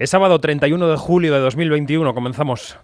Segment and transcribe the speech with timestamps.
[0.00, 2.78] Es sábado 31 de julio de 2021, comenzamos.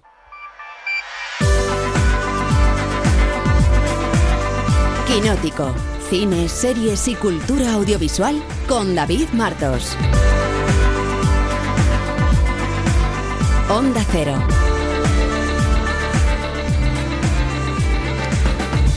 [5.07, 5.75] Quinótico,
[6.11, 9.97] cine, series y cultura audiovisual con David Martos.
[13.71, 14.35] Onda Cero.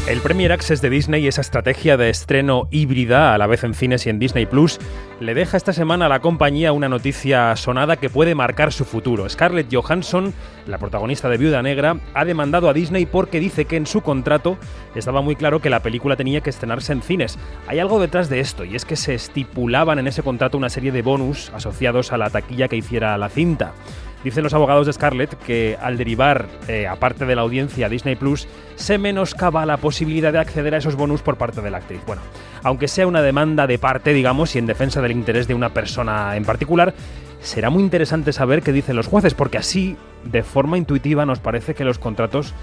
[0.10, 4.08] El Premier Access de Disney, esa estrategia de estreno híbrida a la vez en cines
[4.08, 4.80] y en Disney Plus,
[5.20, 9.30] le deja esta semana a la compañía una noticia sonada que puede marcar su futuro.
[9.30, 10.34] Scarlett Johansson,
[10.66, 14.58] la protagonista de Viuda Negra, ha demandado a Disney porque dice que en su contrato
[14.96, 17.38] estaba muy claro que la película tenía que estrenarse en cines.
[17.68, 20.92] Hay algo detrás de esto y es que se estipulaban en ese contrato una serie
[20.92, 23.74] de bonus asociados a la taquilla que hiciera la cinta.
[24.24, 28.48] Dicen los abogados de Scarlett que al derivar, eh, aparte de la audiencia, Disney Plus,
[28.76, 32.02] se menoscaba la posibilidad de acceder a esos bonus por parte de la actriz.
[32.06, 32.22] Bueno,
[32.64, 36.36] aunque sea una demanda de parte, digamos, y en defensa del interés de una persona
[36.36, 36.94] en particular,
[37.40, 39.96] será muy interesante saber qué dicen los jueces, porque así,
[40.26, 42.54] de forma intuitiva, nos parece que los contratos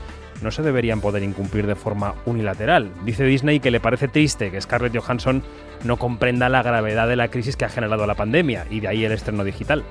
[0.42, 2.90] no se deberían poder incumplir de forma unilateral.
[3.04, 5.42] Dice Disney que le parece triste que Scarlett Johansson
[5.84, 9.04] no comprenda la gravedad de la crisis que ha generado la pandemia, y de ahí
[9.04, 9.84] el estreno digital.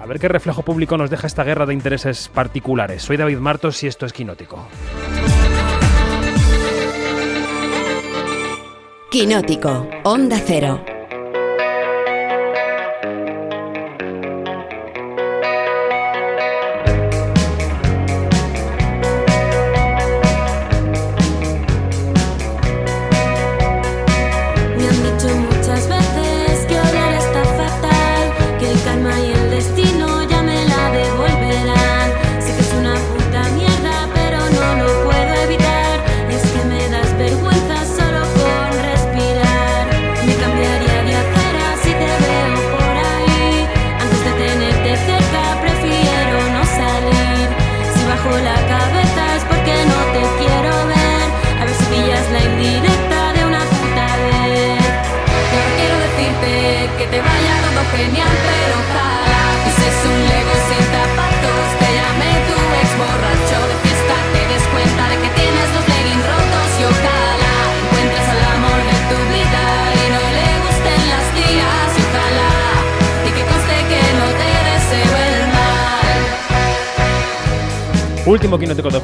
[0.00, 3.02] A ver qué reflejo público nos deja esta guerra de intereses particulares.
[3.02, 4.66] Soy David Martos y esto es Quinótico.
[9.10, 10.82] Quinótico, Onda Cero.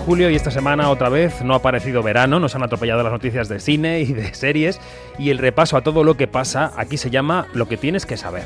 [0.07, 3.49] Julio y esta semana otra vez no ha aparecido verano, nos han atropellado las noticias
[3.49, 4.81] de cine y de series
[5.19, 8.17] y el repaso a todo lo que pasa aquí se llama Lo que tienes que
[8.17, 8.45] saber.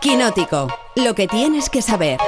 [0.00, 2.18] Quinótico, lo que tienes que saber.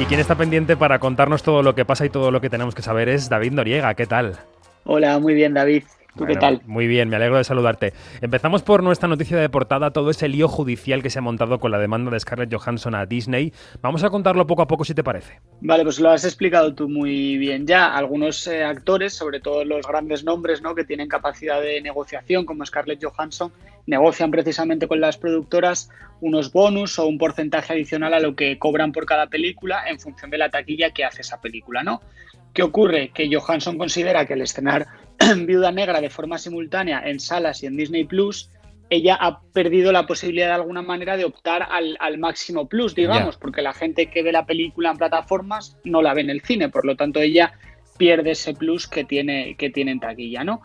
[0.00, 2.74] Y quien está pendiente para contarnos todo lo que pasa y todo lo que tenemos
[2.74, 4.40] que saber es David Noriega, ¿qué tal?
[4.82, 5.84] Hola, muy bien David.
[6.16, 6.60] ¿Tú qué tal?
[6.66, 7.94] Muy bien, me alegro de saludarte.
[8.20, 11.70] Empezamos por nuestra noticia de portada, todo ese lío judicial que se ha montado con
[11.70, 13.52] la demanda de Scarlett Johansson a Disney.
[13.80, 15.40] Vamos a contarlo poco a poco si te parece.
[15.62, 17.96] Vale, pues lo has explicado tú muy bien ya.
[17.96, 20.74] Algunos eh, actores, sobre todo los grandes nombres ¿no?
[20.74, 23.50] que tienen capacidad de negociación, como Scarlett Johansson,
[23.86, 25.88] negocian precisamente con las productoras
[26.20, 30.30] unos bonus o un porcentaje adicional a lo que cobran por cada película en función
[30.30, 32.00] de la taquilla que hace esa película, ¿no?
[32.52, 33.10] ¿Qué ocurre?
[33.14, 34.86] Que Johansson considera que el estrenar
[35.46, 38.50] Viuda Negra de forma simultánea en salas y en Disney Plus,
[38.90, 43.62] ella ha perdido la posibilidad de alguna manera de optar al, máximo plus, digamos, porque
[43.62, 46.84] la gente que ve la película en plataformas no la ve en el cine, por
[46.84, 47.54] lo tanto ella
[47.96, 50.60] pierde ese plus que tiene, que tiene en taquilla, ¿no?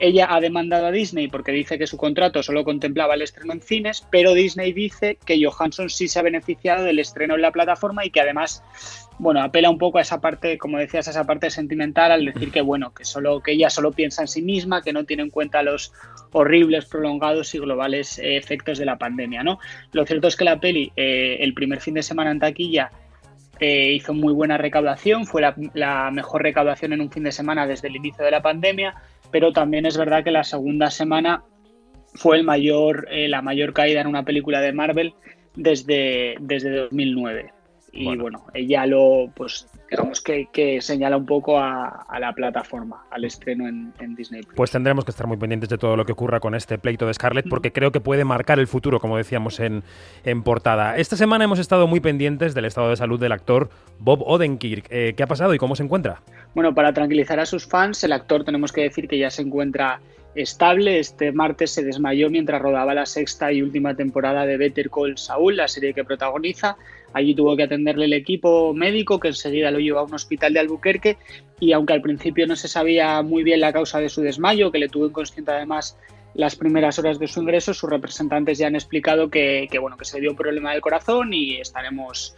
[0.00, 3.60] Ella ha demandado a Disney porque dice que su contrato solo contemplaba el estreno en
[3.60, 8.04] cines, pero Disney dice que Johansson sí se ha beneficiado del estreno en la plataforma
[8.04, 8.62] y que además
[9.18, 12.52] bueno, apela un poco a esa parte, como decías, a esa parte sentimental al decir
[12.52, 15.30] que bueno, que solo que ella solo piensa en sí misma, que no tiene en
[15.30, 15.92] cuenta los
[16.32, 19.58] horribles, prolongados y globales eh, efectos de la pandemia, ¿no?
[19.92, 22.90] Lo cierto es que la peli, eh, el primer fin de semana en taquilla,
[23.58, 25.42] eh, hizo muy buena recaudación, fue
[25.74, 28.94] la, mejor recaudación en un fin de semana desde el inicio de la pandemia,
[29.32, 31.42] pero también es verdad que la segunda semana
[32.14, 35.14] fue el mayor, la mayor caída en una película de Marvel
[35.56, 37.57] desde, desde 2009
[37.98, 38.44] y bueno.
[38.54, 44.14] ella lo, pues digamos que, que señala un poco a, la plataforma, al estreno en,
[44.14, 44.42] Disney.
[44.54, 47.14] Pues tendremos que estar muy pendientes de todo lo que ocurra con este pleito de
[47.14, 47.50] Scarlett, mm.
[47.50, 49.82] porque creo que puede marcar el futuro, como decíamos en,
[50.24, 50.96] en portada.
[50.96, 54.86] Esta semana hemos estado muy pendientes del estado de salud del actor Bob Odenkirk.
[54.90, 56.22] Eh, ¿Qué ha pasado y cómo se encuentra?
[56.54, 60.00] Bueno, para tranquilizar a sus fans, el actor tenemos que decir que ya se encuentra
[60.34, 60.98] estable.
[60.98, 65.56] Este martes se desmayó mientras rodaba la sexta y última temporada de Better Call Saul,
[65.56, 66.76] la serie que protagoniza.
[67.12, 70.60] Allí tuvo que atenderle el equipo médico que enseguida lo llevó a un hospital de
[70.60, 71.16] Albuquerque
[71.58, 74.78] y aunque al principio no se sabía muy bien la causa de su desmayo, que
[74.78, 75.98] le tuvo inconsciente además
[76.34, 80.04] las primeras horas de su ingreso, sus representantes ya han explicado que, que bueno, que
[80.04, 82.36] se dio un problema del corazón y estaremos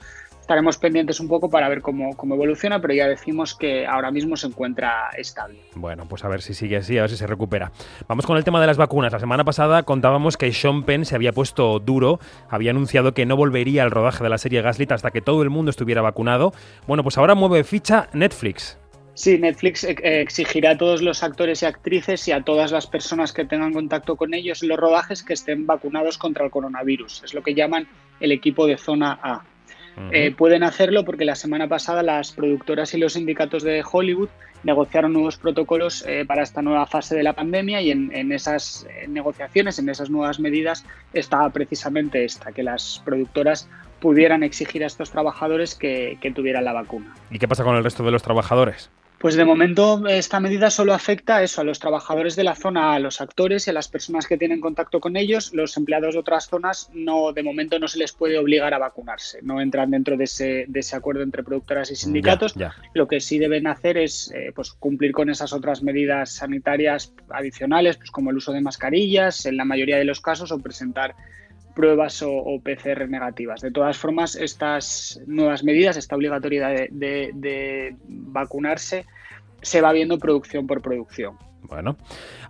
[0.51, 4.37] estaremos pendientes un poco para ver cómo, cómo, evoluciona, pero ya decimos que ahora mismo
[4.37, 5.61] se encuentra estable.
[5.77, 7.71] Bueno, pues a ver si sigue así, a ver si se recupera.
[8.09, 9.13] Vamos con el tema de las vacunas.
[9.13, 12.19] La semana pasada contábamos que Sean Penn se había puesto duro,
[12.49, 15.51] había anunciado que no volvería al rodaje de la serie Gaslit hasta que todo el
[15.51, 16.53] mundo estuviera vacunado.
[16.89, 18.77] Bueno, pues ahora mueve ficha Netflix.
[19.15, 23.45] Sí, Netflix exigirá a todos los actores y actrices y a todas las personas que
[23.45, 27.23] tengan contacto con ellos en los rodajes que estén vacunados contra el coronavirus.
[27.23, 27.87] Es lo que llaman
[28.19, 29.45] el equipo de zona A.
[30.13, 34.29] Eh, pueden hacerlo porque la semana pasada las productoras y los sindicatos de Hollywood
[34.63, 39.07] negociaron nuevos protocolos eh, para esta nueva fase de la pandemia y en, esas eh,
[39.09, 43.69] negociaciones, en esas nuevas medidas, estaba precisamente esta, que las productoras
[44.01, 47.15] pudieran exigir a estos trabajadores que tuvieran la vacuna.
[47.31, 48.91] ¿Y qué pasa con el resto de los trabajadores?
[49.21, 52.95] Pues de momento esta medida solo afecta a eso, a los trabajadores de la zona,
[52.95, 55.53] a los actores y a las personas que tienen contacto con ellos.
[55.53, 59.41] Los empleados de otras zonas no, de momento no se les puede obligar a vacunarse,
[59.43, 62.55] no entran dentro de ese, de ese acuerdo entre productoras y sindicatos.
[62.95, 67.99] Lo que sí deben hacer es eh, pues cumplir con esas otras medidas sanitarias adicionales,
[67.99, 71.15] pues como el uso de mascarillas en la mayoría de los casos o presentar
[71.75, 73.61] pruebas o, PCR negativas.
[73.61, 79.07] De todas formas, estas nuevas medidas, esta obligatoriedad de vacunarse,
[79.63, 81.37] se va viendo producción por producción.
[81.71, 81.97] Bueno,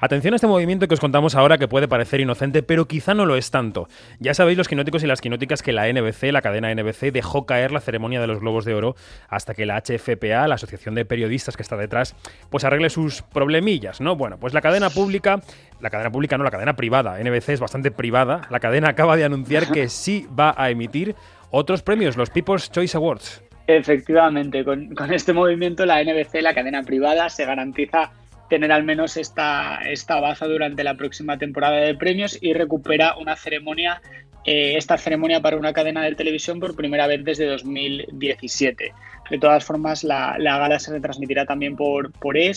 [0.01, 3.27] atención a este movimiento que os contamos ahora que puede parecer inocente, pero quizá no
[3.27, 3.87] lo es tanto.
[4.19, 7.71] Ya sabéis los quinóticos y las quinóticas que la NBC, la cadena NBC, dejó caer
[7.71, 8.97] la ceremonia de los Globos de Oro
[9.29, 12.17] hasta que la HFPA, la Asociación de Periodistas que está detrás,
[12.49, 14.17] pues arregle sus problemillas, ¿no?
[14.17, 15.43] Bueno, pues la cadena pública,
[15.83, 19.25] la cadena pública no, la cadena privada, NBC es bastante privada, la cadena acaba de
[19.25, 21.15] anunciar que sí va a emitir
[21.51, 23.43] otros premios, los People's Choice Awards.
[23.67, 28.13] Efectivamente, con, con este movimiento la NBC, la cadena privada, se garantiza
[28.51, 33.37] tener al menos esta, esta baza durante la próxima temporada de premios y recupera una
[33.37, 34.03] ceremonia,
[34.45, 38.93] eh, esta ceremonia para una cadena de televisión por primera vez desde 2017.
[39.31, 42.51] De todas formas, la, gala se retransmitirá también por, por E,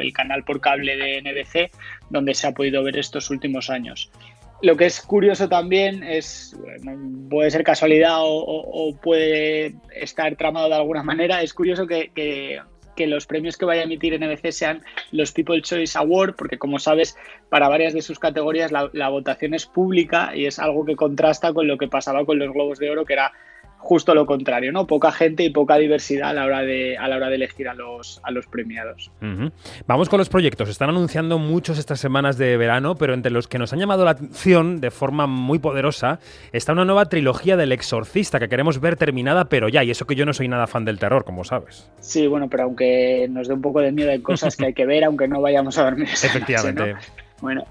[0.00, 1.70] el canal por cable de NBC,
[2.10, 4.10] donde se ha podido ver estos últimos años.
[4.60, 6.58] Lo que es curioso también es,
[7.30, 12.58] puede ser casualidad o, puede estar tramado de alguna manera, es curioso que, que
[13.06, 17.16] los premios que vaya a emitir NBC sean los People Choice Award, porque como sabes,
[17.48, 21.52] para varias de sus categorías la, la, votación es pública y es algo que contrasta
[21.52, 23.32] con lo que pasaba con los Globos de Oro, que era
[23.78, 24.86] justo lo contrario, ¿no?
[24.86, 27.74] Poca gente y poca diversidad a la hora de, a la hora de elegir a
[27.74, 29.10] los, a los premiados.
[29.86, 30.68] Vamos con los proyectos.
[30.68, 34.10] Están anunciando muchos estas semanas de verano, pero entre los que nos han llamado la
[34.10, 36.18] atención de forma muy poderosa
[36.52, 40.14] está una nueva trilogía del exorcista que queremos ver terminada, pero ya, y eso que
[40.14, 41.90] yo no soy nada fan del terror, como sabes.
[42.00, 44.86] Sí, bueno, pero aunque nos dé un poco de miedo, hay cosas que hay que
[44.86, 46.08] ver, aunque no vayamos a dormir.
[46.08, 46.96] Efectivamente.
[47.40, 47.64] Bueno,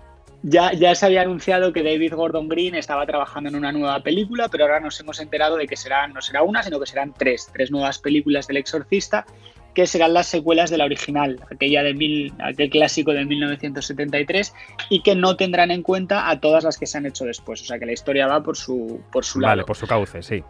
[0.43, 4.47] ya, ya se había anunciado que David Gordon Green estaba trabajando en una nueva película,
[4.49, 7.49] pero ahora nos hemos enterado de que será, no será una, sino que serán tres,
[7.51, 9.25] tres nuevas películas del Exorcista,
[9.73, 14.53] que serán las secuelas de la original, aquella de mil, aquel clásico de 1973,
[14.89, 17.61] y que no tendrán en cuenta a todas las que se han hecho después.
[17.61, 19.51] O sea que la historia va por su, por su lado.
[19.51, 20.43] Vale, por su cauce, sí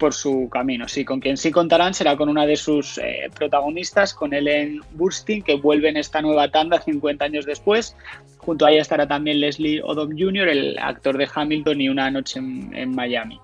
[0.00, 0.88] por su camino.
[0.88, 5.42] Sí, con quien sí contarán será con una de sus eh, protagonistas, con Ellen Burstyn,
[5.42, 7.94] que vuelve en esta nueva tanda 50 años después.
[8.38, 12.40] Junto a ella estará también Leslie Odom Jr., el actor de Hamilton y Una noche
[12.40, 13.38] en, Miami.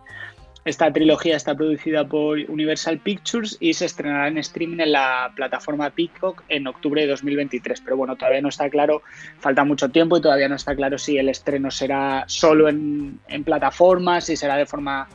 [0.64, 5.90] Esta trilogía está producida por Universal Pictures y se estrenará en streaming en la plataforma
[5.90, 7.82] Peacock en octubre de 2023.
[7.82, 9.02] Pero bueno, todavía no está claro,
[9.38, 13.44] falta mucho tiempo y todavía no está claro si el estreno será solo en, en
[13.44, 15.06] plataformas, si será de forma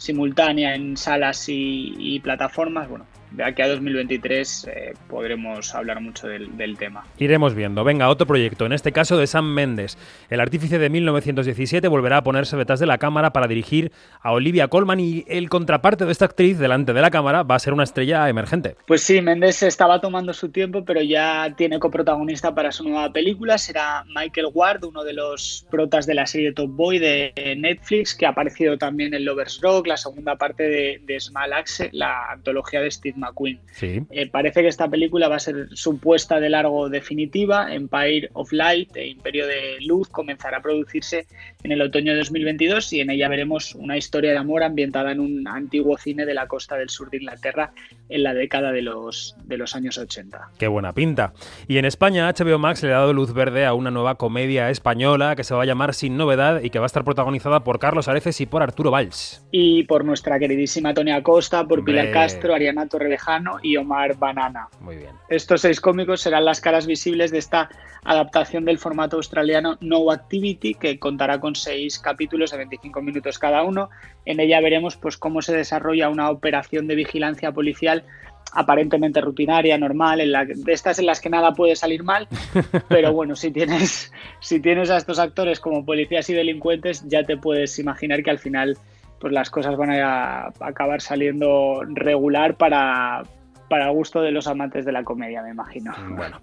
[0.00, 6.50] simultánea en salas y, plataformas, bueno, de aquí a 2023 eh, podremos hablar mucho del,
[6.78, 7.04] tema.
[7.18, 7.84] Iremos viendo.
[7.84, 9.98] Venga, otro proyecto, en este caso de Sam Mendes.
[10.28, 14.68] El artífice de 1917 volverá a ponerse detrás de la cámara para dirigir a Olivia
[14.68, 17.84] Colman y el contraparte de esta actriz delante de la cámara va a ser una
[17.84, 18.76] estrella emergente.
[18.86, 23.58] Pues sí, Mendes estaba tomando su tiempo, pero ya tiene coprotagonista para su nueva película.
[23.58, 28.26] Será Michael Ward, uno de los protas de la serie Top Boy de Netflix, que
[28.26, 32.80] ha aparecido también en Lovers Rock, la segunda parte de, de Small Axe, la antología
[32.80, 33.60] de Steve McQueen.
[33.82, 37.72] Eh, parece que esta película va a ser su puesta de largo definitiva.
[37.72, 41.26] Empire of Light, e Imperio de Luz, comenzará a producirse
[41.62, 45.20] en el otoño de 2022 y en ella veremos una historia de amor ambientada en
[45.20, 47.72] un antiguo cine de la costa del sur de Inglaterra
[48.08, 50.50] en la década de los, de los años 80.
[50.58, 51.32] Qué buena pinta.
[51.68, 55.36] Y en España, HBO Max le ha dado luz verde a una nueva comedia española
[55.36, 58.08] que se va a llamar Sin Novedad y que va a estar protagonizada por Carlos
[58.08, 59.44] Areces y por Arturo Valls.
[59.50, 64.68] Y por nuestra queridísima Tonia Costa, por Pilar Castro, Ariana Torrevejano y Omar Banana.
[64.80, 65.10] Muy bien.
[65.28, 67.68] Estos seis cómicos serán las caras visibles de esta
[68.04, 73.62] adaptación del formato australiano No Activity, que contará con seis capítulos de 25 minutos cada
[73.62, 73.90] uno.
[74.24, 78.04] En ella veremos pues, cómo se desarrolla una operación de vigilancia policial
[78.52, 82.26] aparentemente rutinaria, normal, en la, de estas en las que nada puede salir mal,
[82.88, 87.36] pero bueno, si tienes, si tienes a estos actores como policías y delincuentes, ya te
[87.36, 88.76] puedes imaginar que al final
[89.20, 93.22] pues las cosas van a acabar saliendo regular para,
[93.68, 95.94] para gusto de los amantes de la comedia, me imagino.
[96.16, 96.40] Bueno.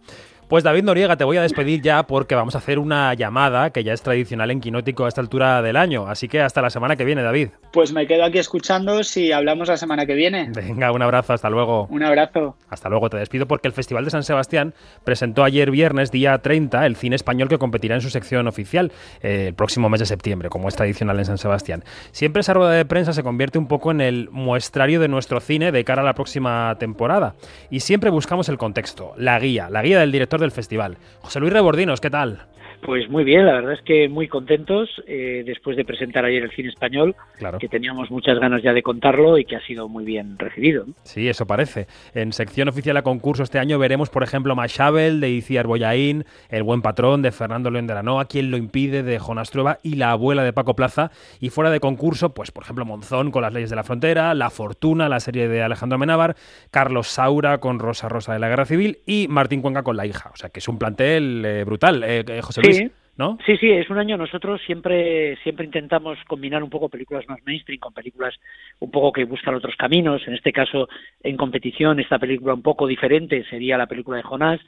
[0.47, 3.83] Pues David Noriega, te voy a despedir ya porque vamos a hacer una llamada que
[3.83, 6.07] ya es tradicional en Quinótico a esta altura del año.
[6.07, 7.49] Así que hasta la semana que viene, David.
[7.73, 10.49] Pues me quedo aquí escuchando si hablamos la semana que viene.
[10.55, 11.87] Venga, un abrazo, hasta luego.
[11.91, 12.55] Un abrazo.
[12.69, 14.73] Hasta luego, te despido porque el Festival de San Sebastián
[15.03, 19.47] presentó ayer viernes, día 30, el cine español que competirá en su sección oficial eh,
[19.49, 21.83] el próximo mes de septiembre, como es tradicional en San Sebastián.
[22.11, 25.73] Siempre esa rueda de prensa se convierte un poco en el muestrario de nuestro cine
[25.73, 27.35] de cara a la próxima temporada.
[27.69, 30.97] Y siempre buscamos el contexto, la guía, la guía del director del festival.
[31.21, 32.47] José Luis Rebordinos, ¿qué tal?
[32.81, 36.51] Pues muy bien, la verdad es que muy contentos eh, después de presentar ayer el
[36.51, 37.15] cine español,
[37.59, 40.85] que teníamos muchas ganas ya de contarlo y que ha sido muy bien recibido.
[41.03, 41.87] Sí, eso parece.
[42.13, 46.63] En sección oficial a concurso este año veremos, por ejemplo, Machabel de Iciar Boyaín, El
[46.63, 49.95] buen patrón de Fernando León de la Noa, Quien lo impide de Jonas Trueba y
[49.95, 51.11] La abuela de Paco Plaza.
[51.39, 54.49] Y fuera de concurso, pues por ejemplo, Monzón con Las leyes de la frontera, La
[54.49, 56.35] fortuna, la serie de Alejandro Menábar,
[56.71, 60.29] Carlos Saura con Rosa Rosa de la Guerra Civil y Martín Cuenca con La hija.
[60.33, 62.03] O sea que es un plantel eh, brutal.
[62.05, 62.66] Eh, José Luis.
[62.73, 62.91] Sí.
[63.17, 63.39] ¿No?
[63.47, 64.15] Sí, sí, es un año.
[64.15, 68.35] Nosotros siempre, siempre intentamos combinar un poco películas más mainstream con películas
[68.79, 70.21] un poco que buscan otros caminos.
[70.27, 70.87] En este caso,
[71.23, 74.61] en competición, esta película un poco diferente sería la película de Jonás.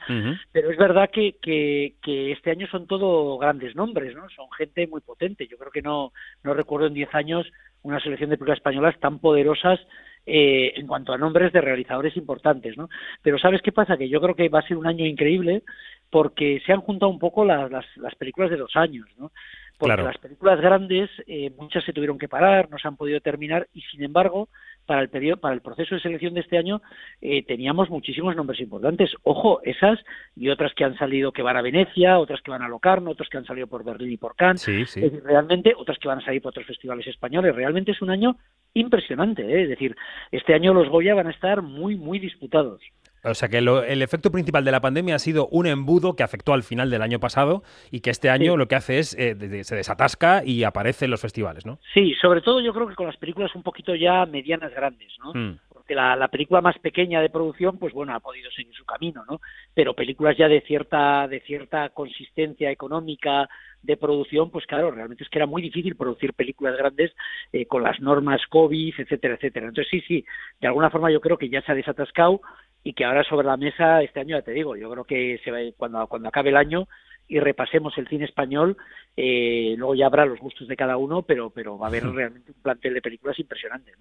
[0.50, 4.28] Pero es verdad que, que, que, este año son todo grandes nombres, ¿no?
[4.30, 5.46] Son gente muy potente.
[5.46, 7.46] Yo creo que no, no recuerdo en 10 años
[7.82, 9.78] una selección de películas españolas tan poderosas
[10.26, 12.88] eh, en cuanto a nombres de realizadores importantes, ¿no?
[13.22, 13.96] Pero ¿sabes qué pasa?
[13.96, 15.62] Que yo creo que va a ser un año increíble
[16.10, 19.30] porque se han juntado un poco las, las, películas de dos años, ¿no?
[19.78, 23.66] Porque las películas grandes, eh, muchas se tuvieron que parar, no se han podido terminar
[23.72, 24.50] y sin embargo,
[24.84, 26.82] para el periodo, para el proceso de selección de este año,
[27.22, 29.10] eh, teníamos muchísimos nombres importantes.
[29.22, 29.98] Ojo, esas
[30.36, 33.30] y otras que han salido que van a Venecia, otras que van a Locarno, otras
[33.30, 34.60] que han salido por Berlín y por Cannes.
[34.60, 35.00] Sí, sí.
[35.24, 37.54] realmente, otras que van a salir por otros festivales españoles.
[37.54, 38.36] Realmente es un año
[38.74, 39.62] impresionante, ¿eh?
[39.62, 39.96] es decir,
[40.30, 42.82] este año los Goya van a estar muy, muy disputados.
[43.24, 46.52] O sea que el efecto principal de la pandemia ha sido un embudo que afectó
[46.52, 49.76] al final del año pasado y que este año lo que hace es eh, se
[49.76, 51.78] desatasca y aparece en los festivales, ¿no?
[51.92, 55.32] Sí, sobre todo yo creo que con las películas un poquito ya medianas grandes, ¿no?
[55.34, 55.58] Mm.
[55.68, 59.24] Porque la, la, película más pequeña de producción, pues bueno, ha podido seguir su camino,
[59.28, 59.40] ¿no?
[59.74, 63.48] Pero películas ya de cierta de cierta consistencia económica,
[63.82, 67.12] de producción, pues claro, realmente es que era muy difícil producir películas grandes
[67.52, 69.68] eh, con las normas COVID, etcétera, etcétera.
[69.68, 70.24] Entonces sí, sí,
[70.60, 72.40] de alguna forma yo creo que ya se ha desatascado
[72.82, 75.50] y que ahora sobre la mesa este año ya te digo, yo creo que se
[75.50, 76.88] va, cuando cuando acabe el año
[77.28, 78.76] y repasemos el cine español,
[79.16, 82.50] eh, luego ya habrá los gustos de cada uno, pero, pero va a haber realmente
[82.50, 83.92] un plantel de películas impresionante.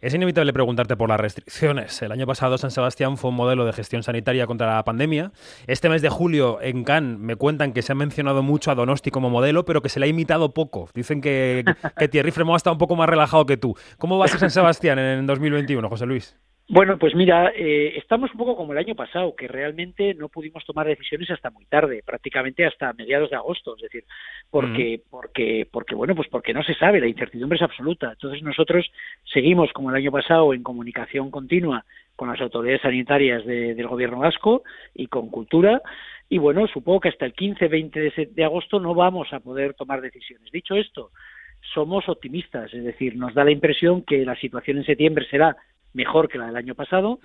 [0.00, 2.02] Es inevitable preguntarte por las restricciones.
[2.02, 5.32] El año pasado San Sebastián fue un modelo de gestión sanitaria contra la pandemia.
[5.66, 9.10] Este mes de julio en Cannes me cuentan que se ha mencionado mucho a Donosti
[9.10, 10.88] como modelo, pero que se le ha imitado poco.
[10.94, 11.64] Dicen que,
[11.96, 13.74] que Thierry Fremont está un poco más relajado que tú.
[13.98, 16.36] ¿Cómo va a ser San Sebastián en 2021, José Luis?
[16.70, 20.66] Bueno, pues mira, eh, estamos un poco como el año pasado, que realmente no pudimos
[20.66, 24.04] tomar decisiones hasta muy tarde, prácticamente hasta mediados de agosto, es decir,
[24.50, 28.10] porque, porque, porque bueno, pues porque no se sabe, la incertidumbre es absoluta.
[28.12, 28.86] Entonces nosotros
[29.32, 34.62] seguimos como el año pasado en comunicación continua con las autoridades sanitarias del gobierno vasco
[34.94, 35.80] y con cultura.
[36.28, 40.02] Y bueno, supongo que hasta el 15-20 de, de agosto no vamos a poder tomar
[40.02, 40.52] decisiones.
[40.52, 41.12] Dicho esto,
[41.72, 45.56] somos optimistas, es decir, nos da la impresión que la situación en septiembre será
[45.98, 47.18] mejor que la del año pasado.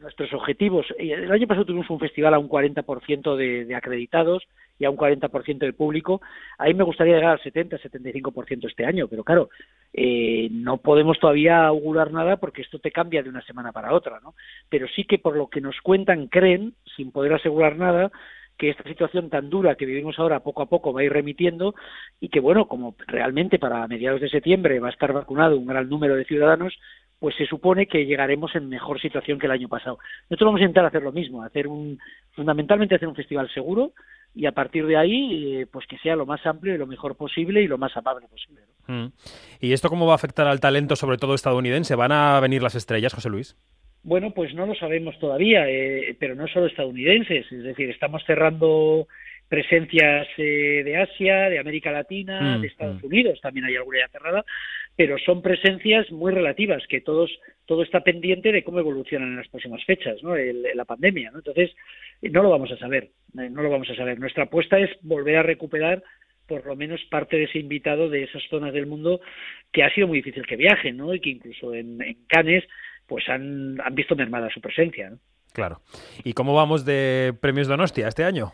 [0.00, 4.42] Nuestros objetivos, eh, el año pasado tuvimos un festival a un 40% de, de acreditados
[4.76, 6.20] y a un 40% del público.
[6.58, 9.50] Ahí me gustaría llegar al 70-75% este año, pero claro,
[9.92, 14.18] eh, no podemos todavía augurar nada porque esto te cambia de una semana para otra,
[14.20, 14.34] ¿no?
[14.68, 18.10] Pero sí que por lo que nos cuentan, creen, sin poder asegurar nada,
[18.58, 21.76] que esta situación tan dura que vivimos ahora poco a poco va a ir remitiendo
[22.20, 25.88] y que, bueno, como realmente para mediados de septiembre va a estar vacunado un gran
[25.88, 26.76] número de ciudadanos,
[27.18, 29.98] pues se supone que llegaremos en mejor situación que el año pasado.
[30.30, 31.98] Nosotros vamos a intentar hacer lo mismo, hacer un,
[32.32, 33.92] fundamentalmente hacer un festival seguro
[34.34, 37.16] y a partir de ahí, eh, pues que sea lo más amplio y lo mejor
[37.16, 38.62] posible y lo más amable posible.
[38.86, 39.06] Mm.
[39.60, 41.96] ¿Y esto cómo va a afectar al talento, sobre todo estadounidense?
[41.96, 43.56] ¿Van a venir las estrellas, José Luis?
[44.04, 49.08] Bueno, pues no lo sabemos todavía, eh, pero no solo estadounidenses, es decir, estamos cerrando
[49.48, 53.06] presencias eh, de Asia, de América Latina, mm, de Estados mm.
[53.06, 54.44] Unidos, también hay alguna ya cerrada,
[54.94, 57.30] pero son presencias muy relativas, que todos,
[57.66, 60.34] todo está pendiente de cómo evolucionan en las próximas fechas, ¿no?
[60.36, 61.38] la pandemia, ¿no?
[61.38, 61.70] Entonces,
[62.22, 64.18] no lo vamos a saber, eh, no lo vamos a saber.
[64.18, 66.02] Nuestra apuesta es volver a recuperar
[66.46, 69.20] por lo menos parte de ese invitado de esas zonas del mundo
[69.70, 71.14] que ha sido muy difícil que viajen, ¿no?
[71.14, 72.64] Y que incluso en, en Cannes
[73.06, 75.10] pues han, han visto mermada su presencia.
[75.10, 75.18] ¿no?
[75.52, 75.80] Claro.
[76.24, 78.52] ¿Y cómo vamos de premios Donostia este año?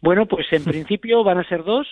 [0.00, 1.86] Bueno, pues en principio van a ser dos.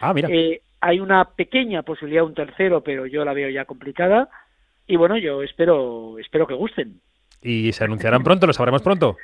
[0.00, 0.28] Ah, mira.
[0.30, 4.28] Eh, hay una pequeña posibilidad de un tercero, pero yo la veo ya complicada.
[4.86, 7.00] Y bueno, yo espero, espero que gusten.
[7.40, 8.46] ¿Y se anunciarán pronto?
[8.46, 9.16] ¿Lo sabremos pronto?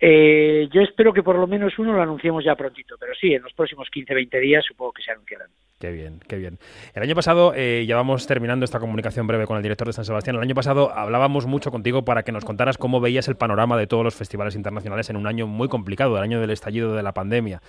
[0.00, 3.42] Eh, yo espero que por lo menos uno lo anunciemos ya prontito, pero sí, en
[3.42, 5.48] los próximos 15-20 días supongo que se anunciarán.
[5.84, 6.58] Qué bien, qué bien.
[6.94, 10.06] El año pasado, eh, ya vamos terminando esta comunicación breve con el director de San
[10.06, 13.76] Sebastián, el año pasado hablábamos mucho contigo para que nos contaras cómo veías el panorama
[13.76, 17.02] de todos los festivales internacionales en un año muy complicado, el año del estallido de
[17.02, 17.60] la pandemia.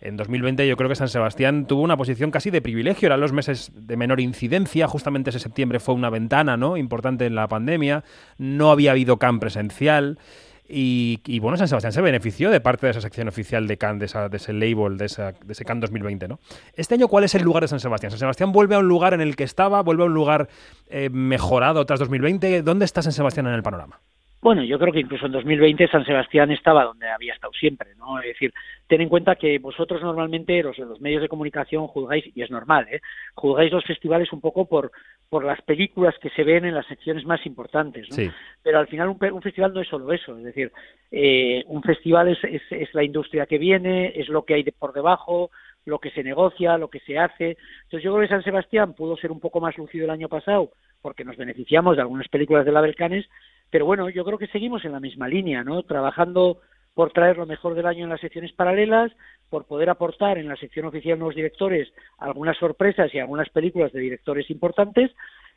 [0.00, 3.32] En 2020 yo creo que San Sebastián tuvo una posición casi de privilegio, eran los
[3.32, 6.76] meses de menor incidencia, justamente ese septiembre fue una ventana ¿no?
[6.76, 8.04] importante en la pandemia,
[8.38, 10.20] no había habido CAM presencial.
[10.66, 14.36] Y, bueno, San Sebastián se benefició de parte de esa sección oficial de Cannes, de,
[14.36, 16.38] ese label, de, ese Cannes 2020, ¿no?
[16.74, 18.10] Este año, ¿cuál es el lugar de San Sebastián?
[18.10, 19.82] ¿San Sebastián vuelve a un lugar en el que estaba?
[19.82, 20.48] ¿Vuelve a un lugar
[20.88, 22.62] eh, mejorado tras 2020?
[22.62, 24.00] ¿Dónde está San Sebastián en el panorama?
[24.44, 28.20] Bueno, yo creo que incluso en 2020 San Sebastián estaba donde había estado siempre, ¿no?
[28.20, 28.52] Es decir,
[28.86, 32.86] ten en cuenta que vosotros normalmente, los, los medios de comunicación, juzgáis, y es normal,
[32.90, 33.00] ¿eh?
[33.34, 34.92] Juzgáis los festivales un poco por,
[35.28, 38.32] por las películas que se ven en las secciones más importantes, ¿no?
[38.62, 40.70] Pero al final un, festival no es solo eso, es decir,
[41.10, 44.72] eh, un festival es, es, es, la industria que viene, es lo que hay de,
[44.72, 45.50] por debajo,
[45.84, 47.56] lo que se negocia, lo que se hace.
[47.84, 50.70] Entonces yo creo que San Sebastián pudo ser un poco más lucido el año pasado
[51.04, 53.26] porque nos beneficiamos de algunas películas de la Belcanes,
[53.68, 55.82] pero bueno, yo creo que seguimos en la misma línea, ¿no?
[55.82, 56.62] Trabajando
[56.94, 59.12] por traer lo mejor del año en las secciones paralelas,
[59.50, 64.00] por poder aportar en la sección oficial nuevos directores algunas sorpresas y algunas películas de
[64.00, 65.10] directores importantes,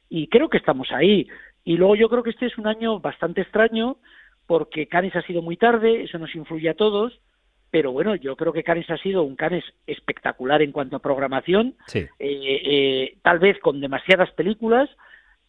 [0.10, 1.28] y creo que estamos ahí.
[1.64, 3.98] Y luego yo creo que este es un año bastante extraño,
[4.48, 7.20] porque Canes ha sido muy tarde, eso nos influye a todos,
[7.70, 11.76] pero bueno, yo creo que Canes ha sido un Canes espectacular en cuanto a programación,
[11.94, 14.90] eh, eh, tal vez con demasiadas películas,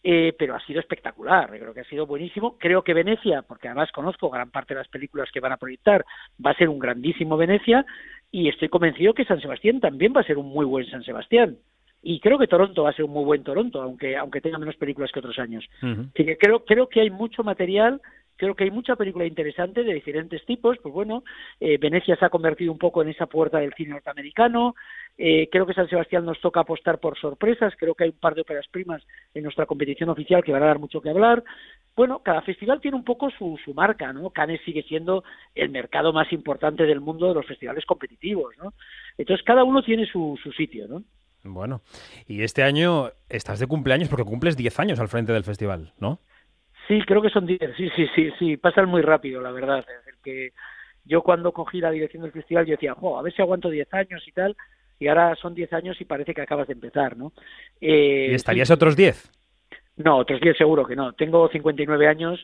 [0.03, 2.57] eh, pero ha sido espectacular, creo que ha sido buenísimo.
[2.57, 6.05] Creo que Venecia, porque además conozco gran parte de las películas que van a proyectar,
[6.45, 7.85] va a ser un grandísimo Venecia
[8.31, 11.57] y estoy convencido que San Sebastián también va a ser un muy buen San Sebastián.
[12.01, 14.77] Y creo que Toronto va a ser un muy buen Toronto, aunque, aunque tenga menos
[14.77, 15.65] películas que otros años.
[15.81, 18.01] Así que creo, creo que hay mucho material
[18.39, 20.77] creo que hay mucha película interesante de diferentes tipos.
[20.81, 21.23] Pues bueno,
[21.59, 24.75] eh, Venecia se ha convertido un poco en esa puerta del cine norteamericano.
[25.17, 27.73] Eh, creo que San Sebastián nos toca apostar por sorpresas.
[27.77, 30.67] Creo que hay un par de óperas primas en nuestra competición oficial que van a
[30.67, 31.43] dar mucho que hablar.
[31.97, 34.29] Bueno, cada festival tiene un poco su, su marca, ¿no?
[34.29, 38.73] Cannes sigue siendo el mercado más importante del mundo de los festivales competitivos, ¿no?
[39.17, 41.03] Entonces cada uno tiene su, su sitio, ¿no?
[41.43, 41.81] Bueno,
[42.25, 46.19] y este año estás de cumpleaños porque cumples 10 años al frente del festival, ¿no?
[46.89, 49.77] Sí, creo que son 10, sí, sí, sí, sí, pasan muy rápido, la verdad.
[49.79, 50.53] Es decir, que
[51.05, 54.27] yo cuando cogí la dirección del festival yo decía, a ver si aguanto 10 años
[54.27, 54.57] y tal,
[54.97, 57.31] y ahora son 10 años y parece que acabas de empezar, ¿no?
[57.79, 59.31] Eh, ¿Y estarías otros 10?
[59.97, 61.13] No, otros 10 seguro que no.
[61.13, 62.43] Tengo 59 años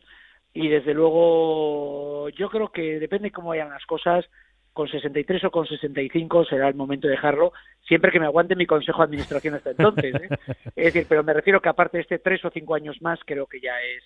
[0.54, 4.26] y desde luego yo creo que depende cómo vayan las cosas,
[4.74, 7.52] con 63 o con 65 será el momento de dejarlo,
[7.88, 10.14] siempre que me aguante mi consejo de administración hasta entonces.
[10.14, 10.30] ¿eh?
[10.76, 13.48] es decir, pero me refiero que aparte de este 3 o 5 años más, creo
[13.48, 14.04] que ya es.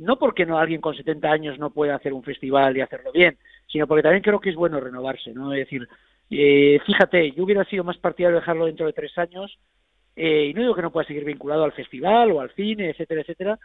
[0.00, 3.36] No porque no alguien con 70 años no pueda hacer un festival y hacerlo bien,
[3.66, 5.52] sino porque también creo que es bueno renovarse, ¿no?
[5.52, 5.86] Es decir,
[6.30, 9.58] eh, fíjate, yo hubiera sido más partidario de dejarlo dentro de tres años,
[10.16, 13.20] eh, y no digo que no pueda seguir vinculado al festival o al cine, etcétera,
[13.20, 13.58] etcétera,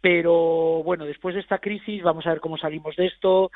[0.00, 3.50] pero bueno, después de esta crisis vamos a ver cómo salimos de esto.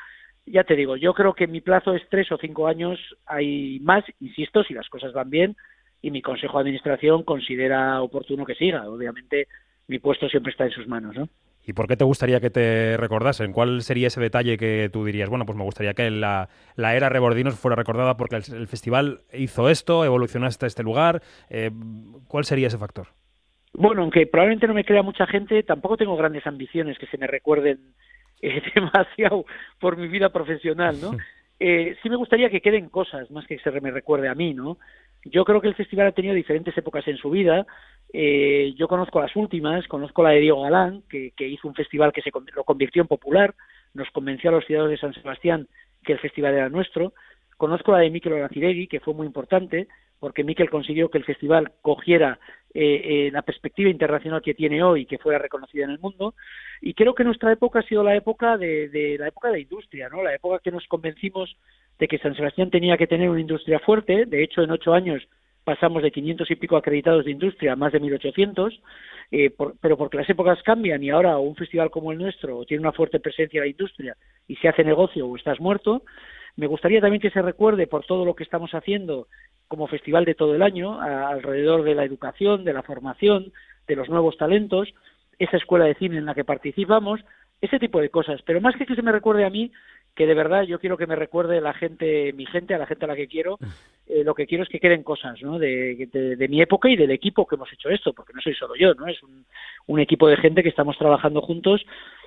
[0.45, 4.03] Ya te digo, yo creo que mi plazo es tres o cinco años, hay más,
[4.19, 5.55] insisto, si las cosas van bien,
[6.01, 8.89] y mi consejo de administración considera oportuno que siga.
[8.89, 9.47] Obviamente,
[9.87, 11.29] mi puesto siempre está en sus manos, ¿no?
[11.65, 13.53] ¿Y por qué te gustaría que te recordasen?
[13.53, 15.29] ¿Cuál sería ese detalle que tú dirías?
[15.29, 20.03] Bueno, pues me gustaría que la, era Rebordinos fuera recordada porque el, festival hizo esto,
[20.03, 21.21] evolucionó hasta este lugar.
[21.49, 21.71] Eh,
[22.27, 23.07] ¿Cuál sería ese factor?
[23.73, 27.27] Bueno, aunque probablemente no me crea mucha gente, tampoco tengo grandes ambiciones que se me
[27.27, 27.79] recuerden
[28.41, 29.45] eh, demasiado
[29.79, 31.11] por mi vida profesional, ¿no?
[31.59, 34.79] Eh, sí me gustaría que queden cosas más que se me recuerde a mí, ¿no?
[35.25, 37.65] Yo creo que el festival ha tenido diferentes épocas en su vida
[38.15, 42.21] Eh, yo conozco las últimas, conozco la de Diego Galán, que, hizo un festival que
[42.21, 43.55] se lo convirtió en popular,
[43.95, 45.67] nos convenció a los ciudadanos de San Sebastián
[46.03, 47.13] que el festival era nuestro.
[47.57, 49.87] Conozco la de Miquel Oraciregui, que fue muy importante,
[50.19, 52.39] porque Miquel consiguió que el festival cogiera
[52.73, 56.35] eh, eh, la perspectiva internacional que tiene hoy, que fuera reconocida en el mundo.
[56.81, 60.21] Y creo que nuestra época ha sido la época de, la época de industria, ¿no?
[60.23, 61.55] La época que nos convencimos
[61.99, 64.25] de que San Sebastián tenía que tener una industria fuerte.
[64.25, 65.23] De hecho, en ocho años
[65.63, 68.79] pasamos de 500 y pico acreditados de industria a más de 1.800,
[69.31, 72.91] eh, pero porque las épocas cambian y ahora un festival como el nuestro tiene una
[72.91, 76.03] fuerte presencia en la industria y se hace negocio o estás muerto,
[76.55, 79.27] me gustaría también que se recuerde por todo lo que estamos haciendo
[79.67, 83.51] como festival de todo el año, alrededor de la educación, de la formación,
[83.87, 84.93] de los nuevos talentos,
[85.39, 87.21] esa escuela de cine en la que participamos,
[87.59, 88.41] ese tipo de cosas.
[88.43, 89.71] Pero más que que se me recuerde a mí,
[90.15, 93.05] que de verdad yo quiero que me recuerde la gente, mi gente, a la gente
[93.05, 93.57] a la que quiero,
[94.07, 95.57] eh, lo que quiero es que queden cosas, ¿no?
[95.57, 98.75] De, de, mi época y del equipo que hemos hecho esto, porque no soy solo
[98.75, 99.07] yo, ¿no?
[99.07, 99.19] Es
[99.87, 101.81] un, equipo de gente que estamos trabajando juntos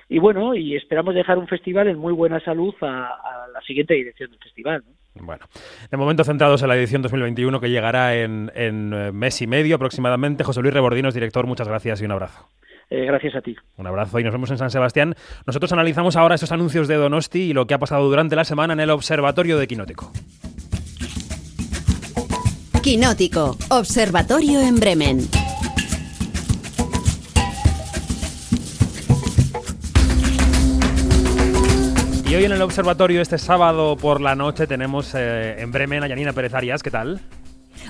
[0.09, 4.31] y bueno, y esperamos dejar un festival en muy buena salud a, la siguiente dirección
[4.31, 4.83] del festival,
[5.15, 5.45] Bueno,
[5.89, 9.75] de momento centrados en la edición 2021 que llegará en, en eh, mes y medio
[9.75, 10.43] aproximadamente.
[10.43, 12.47] José Luis Rebordinos, director, muchas gracias y un abrazo.
[12.89, 13.55] Eh, gracias a ti.
[13.75, 15.15] Un abrazo y nos vemos en San Sebastián.
[15.45, 18.73] Nosotros analizamos ahora esos anuncios de Donosti y lo que ha pasado durante la semana
[18.73, 20.11] en el Observatorio de Quinótico.
[22.81, 25.19] Quinótico, Observatorio en Bremen.
[32.29, 36.07] Y hoy en el observatorio, este sábado por la noche, tenemos eh, en Bremen a
[36.07, 36.83] Yanina Pérez Arias.
[36.83, 37.21] ¿Qué tal?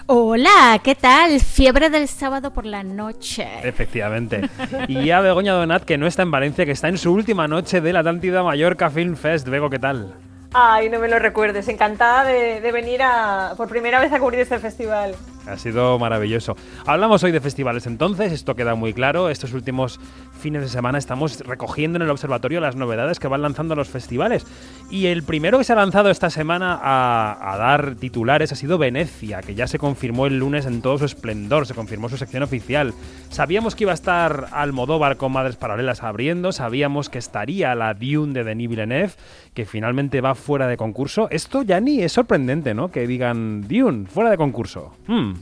[0.09, 1.37] Hola, ¿qué tal?
[1.41, 3.45] Fiebre del sábado por la noche.
[3.61, 4.49] Efectivamente.
[4.87, 7.81] Y a Begoña Donat, que no está en Valencia, que está en su última noche
[7.81, 9.49] de la Atlántida Mallorca Film Fest.
[9.49, 10.15] Bego, ¿qué tal?
[10.53, 11.67] Ay, no me lo recuerdes.
[11.67, 15.13] Encantada de, de venir a, por primera vez a cubrir este festival.
[15.47, 16.55] Ha sido maravilloso.
[16.85, 19.29] Hablamos hoy de festivales entonces, esto queda muy claro.
[19.29, 19.99] Estos últimos
[20.39, 24.45] fines de semana estamos recogiendo en el observatorio las novedades que van lanzando los festivales.
[24.89, 29.41] Y el primero que se ha lanzado esta semana a, dar titulares ha sido Venecia,
[29.41, 32.93] que ya se confirmó el lunes en todo su esplendor, se confirmó su sección oficial.
[33.29, 38.33] Sabíamos que iba a estar Almodóvar con Madres Paralelas abriendo, sabíamos que estaría la Dune
[38.33, 39.13] de Denis Villeneuve,
[39.53, 41.27] que finalmente va fuera de concurso.
[41.31, 42.91] Esto ya ni es sorprendente, ¿no?
[42.91, 44.93] Que digan Dune, fuera de concurso.
[45.07, 45.33] Hmm.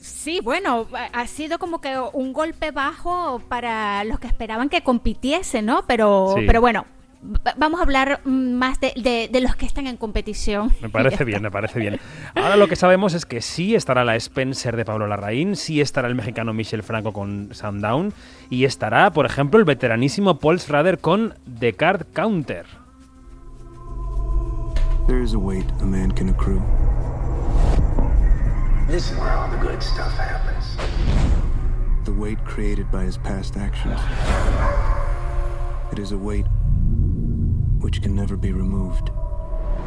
[0.00, 5.62] Sí, bueno, ha sido como que un golpe bajo para los que esperaban que compitiese,
[5.62, 5.84] ¿no?
[5.86, 6.86] Pero, pero bueno,
[7.56, 10.72] vamos a hablar más de, los que están en competición.
[10.80, 11.98] Me parece bien, me parece bien.
[12.34, 16.08] Ahora lo que sabemos es que sí estará la Spencer de Pablo Larraín, sí estará
[16.08, 18.12] el mexicano Michel Franco con Sundown
[18.50, 22.66] y estará, por ejemplo, el veteranísimo Paul Schrader con The Card Counter.
[25.06, 26.60] There is a weight a man can accrue.
[28.88, 30.64] This is where all the good stuff happens.
[32.06, 34.00] The weight created by his past actions.
[35.92, 36.46] It is a weight
[37.80, 39.10] which can never be removed.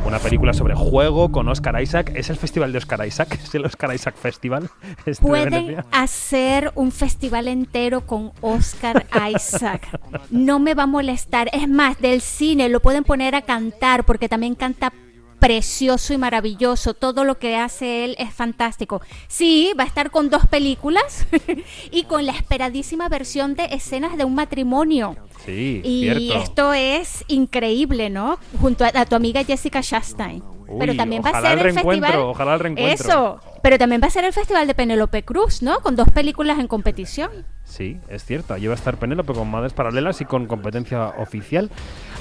[0.05, 2.11] Una película sobre juego con Oscar Isaac.
[2.15, 3.39] ¿Es el festival de Oscar Isaac?
[3.41, 4.69] ¿Es el Oscar Isaac Festival?
[5.07, 9.87] Este Pueden hacer un festival entero con Oscar Isaac.
[10.29, 11.49] No me va a molestar.
[11.53, 14.93] Es más, del cine lo pueden poner a cantar porque también canta
[15.41, 16.93] precioso y maravilloso.
[16.93, 19.01] Todo lo que hace él es fantástico.
[19.27, 21.25] Sí, va a estar con dos películas
[21.91, 25.15] y con la esperadísima versión de escenas de un matrimonio.
[25.43, 28.37] Sí, y esto es increíble, ¿no?
[28.61, 30.43] Junto a, tu amiga Jessica Chastain.
[30.77, 32.15] pero también va a ser el, festival.
[32.17, 33.09] Ojalá el reencuentro.
[33.09, 33.39] Eso.
[33.63, 35.79] Pero también va a ser el festival de Penélope Cruz, ¿no?
[35.79, 37.29] Con dos películas en competición.
[37.63, 38.53] Sí, es cierto.
[38.53, 41.69] Allí va a estar Penélope con madres paralelas y con competencia oficial.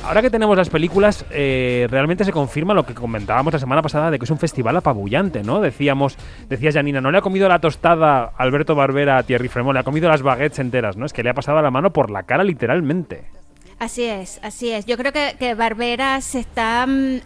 [0.05, 4.11] Ahora que tenemos las películas, eh, realmente se confirma lo que comentábamos la semana pasada
[4.11, 5.61] de que es un festival apabullante, ¿no?
[5.61, 6.16] Decíamos,
[6.48, 9.85] decía Janina, no le ha comido la tostada Alberto Barbera a Thierry Fremont, le ha
[9.85, 11.07] comido las baguettes enteras, ¿no?
[11.07, 13.39] Es que le ha pasado la mano por la cara literalmente.
[13.81, 14.85] Así es, así es.
[14.85, 17.23] Yo creo que, que Barbera se está mm,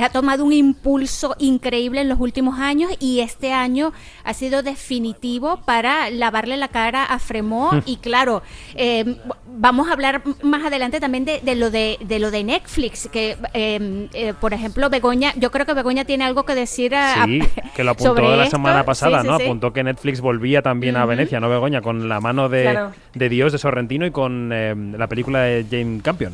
[0.00, 5.60] ha, tomado un impulso increíble en los últimos años y este año ha sido definitivo
[5.64, 8.42] para lavarle la cara a Fremont y claro,
[8.76, 14.08] eh, vamos a hablar más adelante también de, lo de, lo de Netflix, que em,
[14.12, 17.40] eh, por ejemplo Begoña, yo creo que Begoña tiene algo que decir a, sí,
[17.74, 19.34] que lo apuntó la semana pasada, ¿no?
[19.34, 21.82] Apuntó que Netflix volvía también a Venecia, ¿no Begoña?
[21.82, 26.02] Con la mano de, de Dios de Sorrentino y con em, la película de James
[26.02, 26.32] Campion.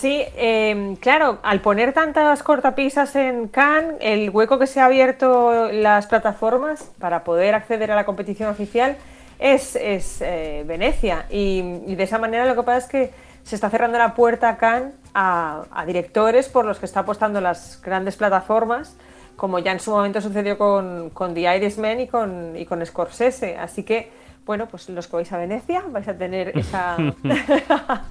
[0.00, 5.70] Sí, em, claro, al poner tantas cortapisas en Cannes, el hueco que se ha abierto
[5.70, 8.96] las plataformas para poder acceder a la competición oficial
[9.38, 11.26] es, es eh, Venecia.
[11.28, 13.10] Y, de esa manera lo que pasa es que
[13.42, 17.80] se está cerrando la puerta a Cannes a, directores por los que está apostando las
[17.82, 18.96] grandes plataformas
[19.36, 23.56] como ya en su momento sucedió con, con The Irishman y con, y con Scorsese.
[23.56, 24.10] Así que,
[24.50, 26.96] bueno, pues los que vais a Venecia vais a tener esa,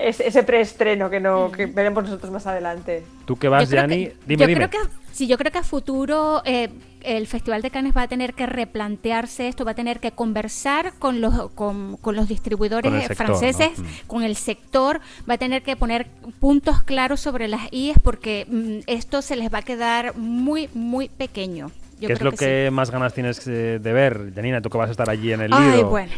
[0.00, 3.04] ese, preestreno que, no, que veremos nosotros más adelante.
[3.26, 4.10] ¿Tú qué vas, Gianni?
[4.26, 4.78] Dime, yo Creo que,
[5.12, 6.68] sí, yo creo que a futuro eh,
[7.02, 10.94] el Festival de Cannes va a tener que replantearse esto, va a tener que conversar
[10.98, 13.84] con los, con, los distribuidores franceses, mm.
[14.08, 16.08] con el sector, va a tener que poner
[16.40, 21.08] puntos claros sobre las IES porque mm, esto se les va a quedar muy, muy
[21.08, 21.70] pequeño.
[22.00, 24.60] ¿Qué es lo que, más ganas tienes de ver, Janina?
[24.60, 26.12] Tú que vas a estar allí en el Ay, bueno.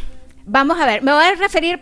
[0.45, 1.79] Vamos a ver, me voy a referir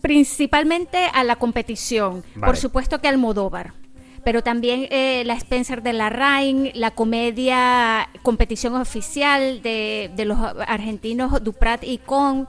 [0.00, 2.22] principalmente a la competición.
[2.40, 3.72] Por supuesto que al Modóvar
[4.26, 11.44] pero también eh, la Spencer de la Rain, la comedia competición oficial de, los argentinos
[11.44, 12.48] Duprat y Con.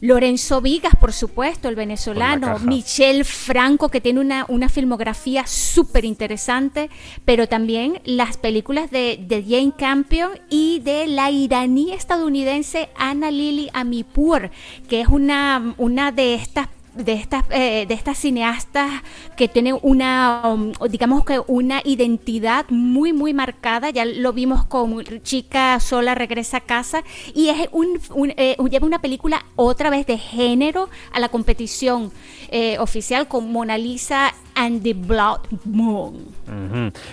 [0.00, 6.90] Lorenzo Vigas, por supuesto, el venezolano, Michelle Franco, que tiene una, una filmografía súper interesante,
[7.24, 13.70] pero también las películas de, de, Jane Campion y de la iraní estadounidense Anna Lily
[13.72, 14.50] Amipur,
[14.88, 19.02] que es una, una de estas de estas eh, de estas cineastas
[19.36, 23.90] que tienen una um, digamos que una identidad muy muy marcada.
[23.90, 27.02] Ya lo vimos con chica sola regresa a casa.
[27.34, 27.98] Y es un,
[28.36, 32.10] eh, lleva una película otra vez de género a la competición
[32.50, 36.26] eh, oficial con Mona Lisa and the Blood Moon.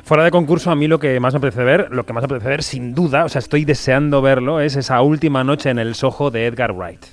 [0.03, 2.25] Fuera de concurso a mí lo que más me apetece ver lo que más me
[2.25, 5.93] apetece ver sin duda o sea estoy deseando verlo es esa última noche en el
[5.93, 7.05] Soho de Edgar Wright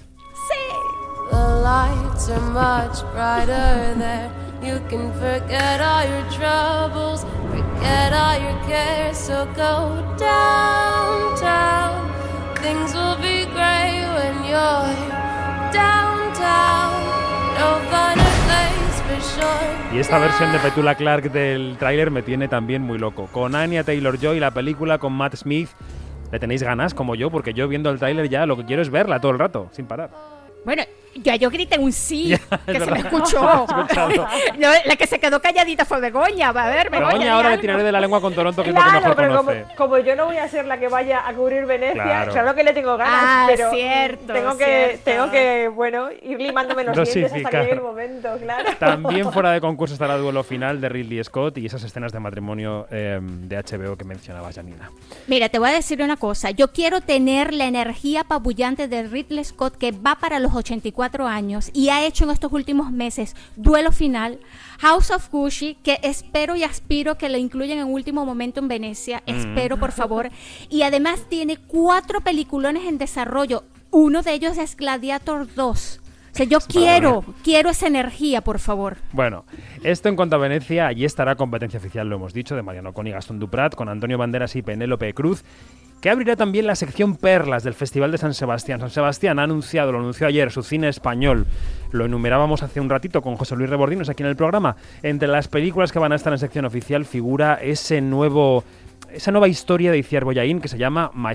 [1.62, 4.29] lights are much brighter there.
[4.62, 9.16] You can forget all your troubles, forget all your cares.
[9.16, 12.11] So go downtown.
[12.62, 14.94] Things will be great when you're
[15.72, 16.92] downtown.
[17.59, 19.94] No finer place for sure.
[19.94, 23.29] Y esta versión de Petula Clark del tráiler me tiene también muy loco.
[23.33, 25.70] Con Anya Taylor-Joy, la película con Matt Smith.
[26.31, 27.31] ¿Le tenéis ganas como yo?
[27.31, 29.87] Porque yo viendo el tráiler ya lo que quiero es verla todo el rato, sin
[29.87, 30.11] parar.
[30.64, 30.83] Bueno,
[31.14, 32.35] ya yo grité un sí,
[32.66, 33.66] que se me escuchó.
[34.85, 36.53] la que se quedó calladita fue Begoña.
[36.53, 37.12] Va a ver, Begoña.
[37.12, 39.37] Begoña ahora le tiraré de la lengua con Toronto, que es lo que mejor pero
[39.37, 39.66] conoce.
[39.77, 42.72] Como, yo no voy a ser la que vaya a cubrir Venecia, claro, que le
[42.72, 47.51] tengo ganas, ah, pero cierto, tengo que, tengo que, bueno, ir limándome los dientes hasta
[47.51, 48.70] que llegue el momento, claro.
[48.79, 52.20] También fuera de concurso estará el duelo final de Ridley Scott y esas escenas de
[52.20, 54.90] matrimonio em, de HBO que mencionaba Janina.
[55.27, 56.51] Mira, te voy a decir una cosa.
[56.51, 61.71] Yo quiero tener la energía apabullante de Ridley Scott que va para los 84 años
[61.75, 64.38] y ha hecho en estos últimos meses Duelo Final,
[64.79, 69.23] House of Gucci, que espero y aspiro que lo incluyan en último momento en Venecia,
[69.27, 69.31] mm.
[69.31, 70.31] espero por favor,
[70.69, 76.01] y además tiene cuatro peliculones en desarrollo, uno de ellos es Gladiator 2.
[76.33, 78.97] O sea, yo quiero, quiero esa energía, por favor.
[79.12, 79.45] Bueno,
[79.83, 83.07] esto en cuanto a Venecia, allí estará competencia oficial, lo hemos dicho, de Mariano Con
[83.07, 85.45] y Gastón Duprat, con Antonio Banderas y Penélope Cruz
[86.03, 88.81] que abrirá también la sección Perlas del Festival de San Sebastián.
[88.81, 91.47] San Sebastián ha anunciado, lo anunció ayer, su cine español.
[91.93, 94.75] Lo enumerábamos hace un ratito con José Luis Rebordinos aquí en el programa.
[95.05, 98.65] Entre las películas que van a estar en sección oficial figura ese nuevo,
[99.12, 101.35] esa nueva historia de Iciar Boyaín que se llama My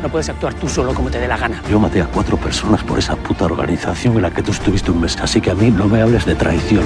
[0.00, 1.62] No puedes actuar tú solo como te dé la gana.
[1.68, 5.02] Yo maté a cuatro personas por esa puta organización en la que tú estuviste un
[5.02, 6.84] mes, así que a mí no me hables de traición.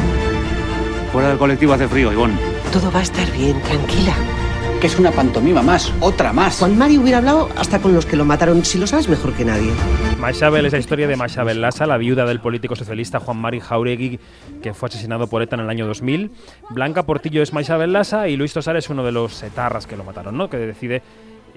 [1.13, 2.37] Fuera del colectivo hace frío, Ivonne.
[2.73, 4.17] Todo va a estar bien, tranquila
[4.87, 6.61] que es una pantomima más, otra más.
[6.61, 9.45] Juan Mario hubiera hablado hasta con los que lo mataron, si lo sabes mejor que
[9.45, 9.73] nadie.
[10.21, 14.21] Machabel es la historia de Machabel Lassa, la viuda del político socialista Juan Mari Jauregui,
[14.63, 16.31] que fue asesinado por ETA en el año 2000.
[16.71, 20.05] Blanca Portillo es Machabel Lassa y Luis Tosar es uno de los etarras que lo
[20.05, 20.49] mataron, ¿no?
[20.49, 21.03] Que decide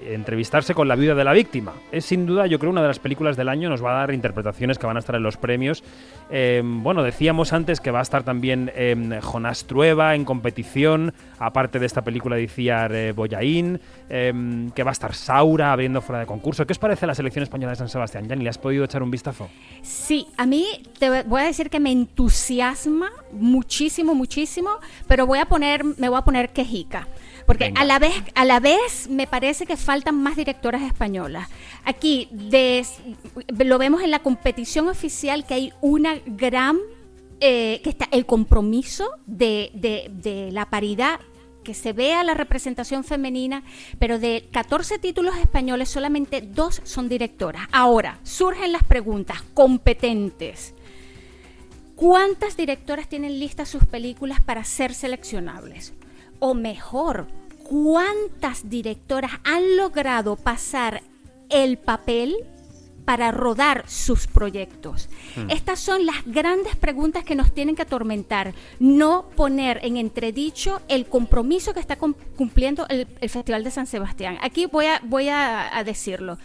[0.06, 1.72] entrevistarse con la viuda de la víctima.
[1.92, 3.68] Es sin duda, yo creo, una de las películas del año.
[3.68, 5.82] Nos va a dar interpretaciones que van a estar en los premios.
[6.30, 11.78] Em, bueno, decíamos antes que va a estar también em, Jonás Trueba en competición, aparte
[11.78, 16.20] de esta película de Iciar eh, Boyaín, em, que va a estar Saura abriendo fuera
[16.20, 16.66] de concurso.
[16.66, 18.28] ¿Qué os parece la selección española de San Sebastián?
[18.28, 19.48] Yanni, ¿le has podido echar un vistazo?
[19.82, 20.66] Sí, a mí
[20.98, 24.70] te voy a decir que me entusiasma muchísimo, muchísimo,
[25.06, 27.08] pero voy a poner, me voy a poner quejica.
[27.46, 31.48] Porque a la, vez, a la vez me parece que faltan más directoras españolas.
[31.84, 36.78] Aquí lo vemos en la competición oficial que hay una gran,
[37.40, 41.20] eh, que está el compromiso de, de la paridad
[41.62, 43.62] que se vea la representación femenina,
[43.98, 47.68] pero de 14 títulos españoles solamente dos son directoras.
[47.70, 50.74] Ahora, surgen las preguntas competentes.
[51.96, 55.92] ¿Cuántas directoras tienen listas sus películas para ser seleccionables?
[56.40, 57.28] O mejor,
[57.84, 61.02] ¿cuántas directoras han logrado pasar
[61.48, 62.36] el papel
[63.04, 65.08] para rodar sus proyectos?
[65.36, 65.50] Hmm.
[65.50, 68.54] Estas son las grandes preguntas que nos tienen que atormentar.
[68.78, 73.86] No poner en entredicho el compromiso que está cum- cumpliendo el, el Festival de San
[73.86, 74.38] Sebastián.
[74.42, 76.38] Aquí voy a, voy a, a decirlo.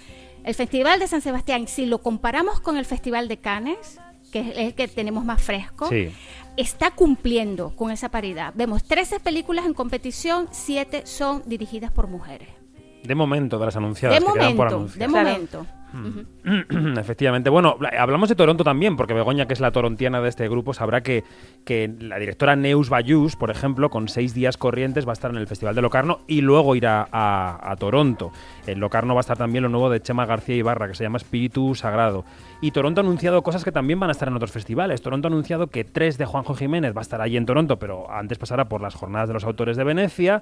[0.44, 4.00] El Festival de San Sebastián, si lo comparamos con el Festival de Cannes,
[4.32, 6.10] que es el que tenemos más fresco, Sí.
[6.58, 8.54] Está cumpliendo con esa paridad.
[8.56, 12.65] Vemos 13 películas en competición, 7 son dirigidas por mujeres.
[13.08, 14.20] De momento, de las anunciadas.
[14.20, 15.08] De que quedan por momento, anunciar.
[15.08, 15.30] de Claro.
[15.30, 15.66] momento.
[17.00, 17.50] Efectivamente.
[17.50, 21.02] Bueno, hablamos de Toronto también, porque Begoña, que es la torontiana de este grupo, sabrá
[21.02, 21.24] que,
[21.64, 25.38] que la directora Neus Bayús, por ejemplo, con seis días corrientes va a estar en
[25.38, 28.32] el Festival de Locarno y luego irá a, a Toronto.
[28.68, 31.18] En Locarno va a estar también lo nuevo de Chema García Ibarra, que se llama
[31.18, 32.26] Espíritu Sagrado.
[32.62, 35.02] Y Toronto ha anunciado cosas que también van a estar en otros festivales.
[35.02, 38.12] Toronto ha anunciado que tres de Juanjo Jiménez va a estar allí en Toronto, pero
[38.12, 40.42] antes pasará por las jornadas de los autores de Venecia.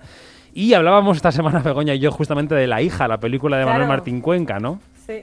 [0.53, 3.87] Y hablábamos esta semana, Begoña y yo, justamente de La hija, la película de Manuel.
[3.87, 4.79] Martín Cuenca, ¿no?
[5.05, 5.21] Sí.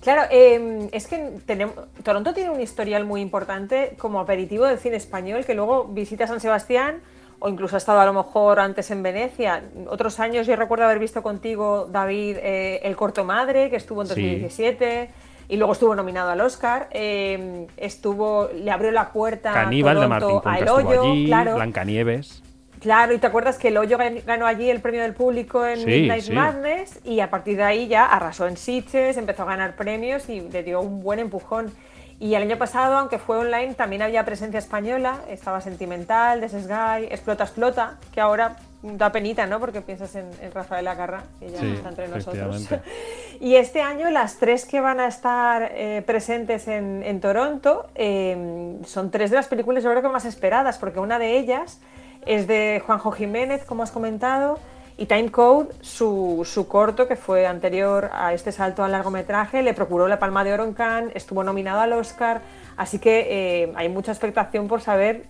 [0.00, 4.96] Claro, eh, es que tenemos, Toronto tiene un historial muy importante como aperitivo del cine
[4.96, 7.00] español que luego visita San Sebastián
[7.38, 9.62] o incluso ha estado a lo mejor antes en Venecia.
[9.88, 14.08] Otros años yo recuerdo haber visto contigo, David, eh, El Corto Madre, que estuvo en
[14.08, 14.14] Sí.
[14.14, 15.10] 2017
[15.48, 16.88] y luego estuvo nominado al Oscar.
[16.92, 21.54] Eh, estuvo, le abrió la puerta Caníbal de Toronto Martín a El Hoyo, allí, claro.
[21.56, 22.42] Blancanieves.
[22.86, 25.80] Claro, y te acuerdas que el Hoyo gan- ganó allí el premio del público en
[25.80, 26.32] Sí, Midnight sí.
[26.32, 30.40] Madness y a partir de ahí ya arrasó en Sitges, empezó a ganar premios y
[30.42, 31.72] le dio un buen empujón.
[32.20, 37.42] Y el año pasado, aunque fue online, también había presencia española, estaba Sentimental, Guy, Explota,
[37.42, 39.58] Explota, que ahora da penita, ¿no?
[39.58, 42.68] Porque piensas en, en Rafael Acarra, que ya Sí, no está entre nosotros.
[43.40, 48.76] Y este año las tres que van a estar eh, presentes en, en Toronto eh,
[48.86, 51.80] son tres de las películas yo creo que más esperadas, porque una de ellas
[52.26, 54.58] es de Juanjo Jiménez, como has comentado,
[54.98, 59.74] y Time Code, su, su corto que fue anterior a este salto al largometraje, le
[59.74, 62.40] procuró la Palma de Oro en Cannes, estuvo nominado al Oscar,
[62.76, 63.26] así que
[63.64, 65.24] eh, hay mucha expectación por saber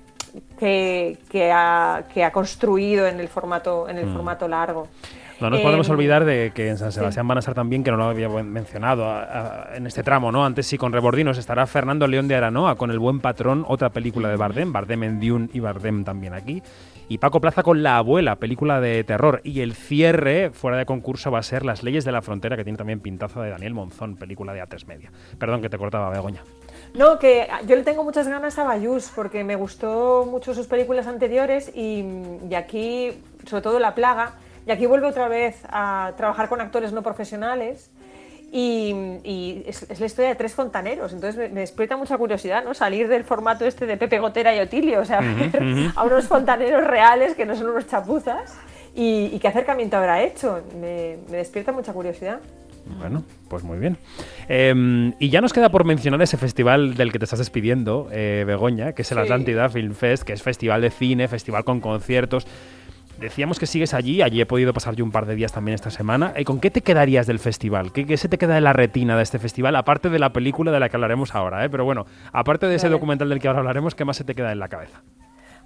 [0.58, 4.12] qué, qué ha, qué ha construido en el formato, en el Mm.
[4.14, 4.86] formato largo.
[5.40, 7.90] No nos podemos Em, olvidar de que en San Sebastián van a estar también, que
[7.90, 9.22] no lo había mencionado a-
[9.72, 10.44] a- en este tramo, ¿no?
[10.46, 14.28] Antes sí con Rebordinos estará Fernando León de Aranoa con El Buen Patrón, otra película
[14.30, 16.62] de Bardem, Bardem en Dune y Bardem también aquí.
[17.08, 19.40] Y Paco Plaza con La Abuela, película de terror.
[19.44, 22.64] Y el cierre, fuera de concurso, va a ser Las Leyes de la Frontera, que
[22.64, 25.12] tiene también pintaza de Daniel Monzón, película de A3 Media.
[25.38, 26.40] Perdón que te cortaba, Begoña.
[26.94, 31.06] No, que yo le tengo muchas ganas a Bayús porque me gustó mucho sus películas
[31.06, 32.04] anteriores y,
[32.50, 33.12] y aquí,
[33.46, 34.32] sobre todo La Plaga,
[34.66, 37.90] y aquí vuelve otra vez a trabajar con actores no profesionales
[38.52, 42.64] y, y es, es la historia de tres fontaneros, entonces me, me despierta mucha curiosidad,
[42.64, 42.74] ¿no?
[42.74, 46.84] Salir del formato este de Pepe Gotera y Otilio, o sea, ver a unos fontaneros
[46.84, 48.56] reales que no son unos chapuzas
[48.94, 52.40] y, y qué acercamiento habrá hecho, me, me despierta mucha curiosidad.
[52.98, 53.98] Bueno, pues muy bien.
[54.48, 58.44] Eh, y ya nos queda por mencionar ese festival del que te estás despidiendo, eh,
[58.46, 59.24] Begoña, que es el Sí.
[59.24, 62.46] Atlántida Film Fest, que es festival de cine, festival con conciertos.
[63.18, 65.90] Decíamos que sigues allí, allí he podido pasar yo un par de días también esta
[65.90, 66.34] semana.
[66.36, 67.92] ¿Y con qué te quedarías del festival?
[67.92, 69.74] ¿Qué, qué se te queda en la retina de este festival?
[69.76, 71.70] Aparte de la película de la que hablaremos ahora, ¿eh?
[71.70, 74.52] Pero bueno, aparte de ese documental del que ahora hablaremos, ¿qué más se te queda
[74.52, 75.02] en la cabeza?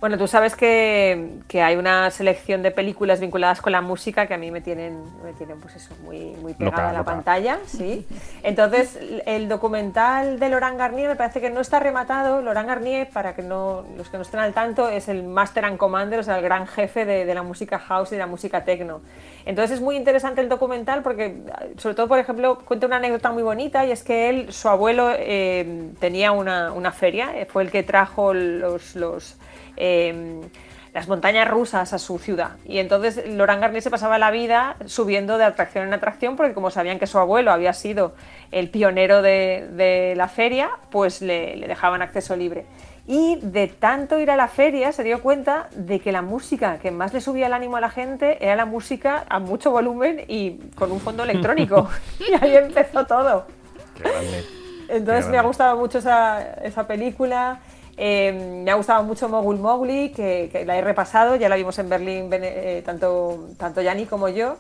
[0.01, 4.33] Bueno, tú sabes que, que hay una selección de películas vinculadas con la música que
[4.33, 7.13] a mí me tienen, me tienen pues eso, muy, muy pegada Loca, a la loca.
[7.13, 8.07] pantalla, sí.
[8.43, 12.41] Entonces, el documental de Laurent Garnier me parece que no está rematado.
[12.41, 15.77] Laurent Garnier, para que no, los que no estén al tanto, es el Master and
[15.77, 18.65] Commander, o sea, el gran jefe de, de la música house y de la música
[18.65, 19.03] techno.
[19.45, 21.43] Entonces es muy interesante el documental porque,
[21.77, 25.11] sobre todo, por ejemplo, cuenta una anécdota muy bonita y es que él, su abuelo,
[25.15, 29.37] eh, tenía una, una feria, eh, fue el que trajo los, los
[29.81, 30.41] eh,
[30.93, 32.51] las montañas rusas a su ciudad.
[32.65, 36.71] Y entonces Laurent Garnier se pasaba la vida subiendo de atracción en atracción porque como
[36.71, 38.15] sabían que su abuelo había sido
[38.51, 42.67] el pionero de, de la feria, pues le, le dejaban acceso libre.
[43.07, 46.91] Y de tanto ir a la feria se dio cuenta de que la música que
[46.91, 50.59] más le subía el ánimo a la gente era la música a mucho volumen y
[50.75, 51.89] con un fondo electrónico.
[52.21, 53.47] y ahí empezó todo.
[53.97, 54.45] Qué grande.
[54.89, 57.61] Entonces Qué me ha gustado mucho esa, esa película.
[58.03, 61.79] Eh, me ha gustado mucho Mogul Mowgli, que, que la he repasado, ya la vimos
[61.79, 64.57] en Berlín eh, tanto, tanto Yani como yo.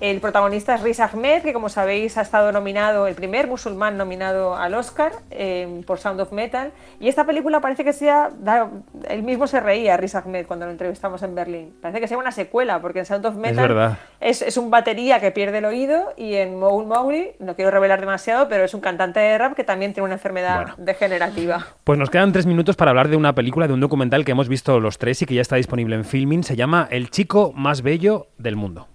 [0.00, 4.56] El protagonista es Riz Ahmed, que como sabéis ha estado nominado, el primer musulmán nominado
[4.56, 6.72] al Oscar eh, por Sound of Metal.
[6.98, 8.68] Y esta película parece que sea, da-
[9.08, 11.72] él mismo se reía, Riz Ahmed, cuando lo entrevistamos en Berlín.
[11.80, 15.30] Parece que sea una secuela, porque en Sound of Metal es, es un batería que
[15.30, 19.20] pierde el oído y en Mogul Mowgli, no quiero revelar demasiado, pero es un cantante
[19.20, 20.74] de rap que también tiene una enfermedad Bueno.
[20.78, 21.66] degenerativa.
[21.84, 24.48] Pues nos quedan tres minutos para hablar de una película, de un documental que hemos
[24.48, 26.42] visto los tres y que ya está disponible en Filmin.
[26.42, 28.88] Se llama El chico más bello del mundo.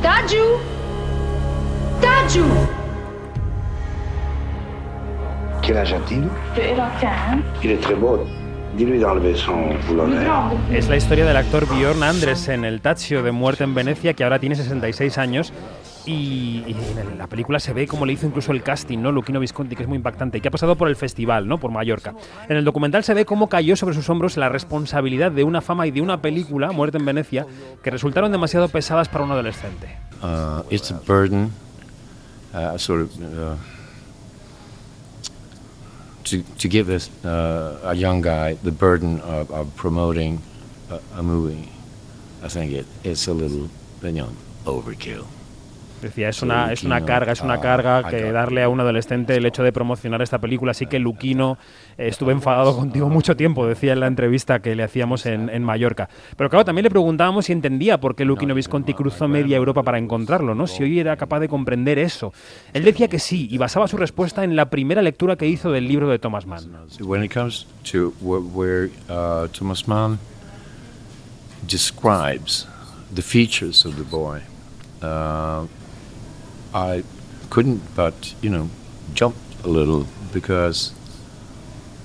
[0.00, 0.38] Taju!
[2.00, 2.46] Taju!
[5.60, 5.76] Quel
[7.62, 8.26] Il est très beau.
[10.72, 14.38] Es la historia del actor Bjorn Andresen, el Tazio de Muerte en Venecia, que ahora
[14.38, 15.52] tiene 66 años.
[16.06, 19.12] Y, y en la película se ve cómo le hizo incluso el casting, ¿no?
[19.12, 21.58] Luquino Visconti, que es muy impactante, y que ha pasado por el festival, ¿no?
[21.58, 22.14] Por Mallorca.
[22.48, 25.86] En el documental se ve cómo cayó sobre sus hombros la responsabilidad de una fama
[25.86, 27.46] y de una película, Muerte en Venecia,
[27.82, 29.88] que resultaron demasiado pesadas para un adolescente.
[30.22, 31.52] uh, it's a burden,
[32.54, 33.56] uh, sort of, uh,
[36.24, 40.40] to, to give this, uh, a young guy the burden of, of promoting
[40.90, 41.68] a, a movie.
[42.42, 43.68] I think it, it's a little,
[44.02, 44.30] you know,
[44.64, 45.26] overkill.
[46.02, 49.44] Decía, es una, es una carga, es una carga que darle a un adolescente el
[49.44, 50.70] hecho de promocionar esta película.
[50.70, 51.58] Así que Luquino,
[51.98, 55.62] eh, estuve enfadado contigo mucho tiempo, decía en la entrevista que le hacíamos en, en
[55.62, 56.08] Mallorca.
[56.36, 59.98] Pero claro, también le preguntábamos si entendía por qué Luquino Visconti cruzó media Europa para
[59.98, 60.66] encontrarlo, ¿no?
[60.66, 62.32] Si hoy era capaz de comprender eso.
[62.72, 65.86] Él decía que sí, y basaba su respuesta en la primera lectura que hizo del
[65.86, 66.64] libro de Thomas Mann.
[67.00, 70.18] When it comes to where, where uh, Thomas Mann
[71.66, 72.66] describes
[73.14, 74.40] the features of the boy,
[75.02, 75.66] uh,
[76.74, 77.04] I
[77.50, 78.70] couldn't but, you know,
[79.14, 80.92] jump a little because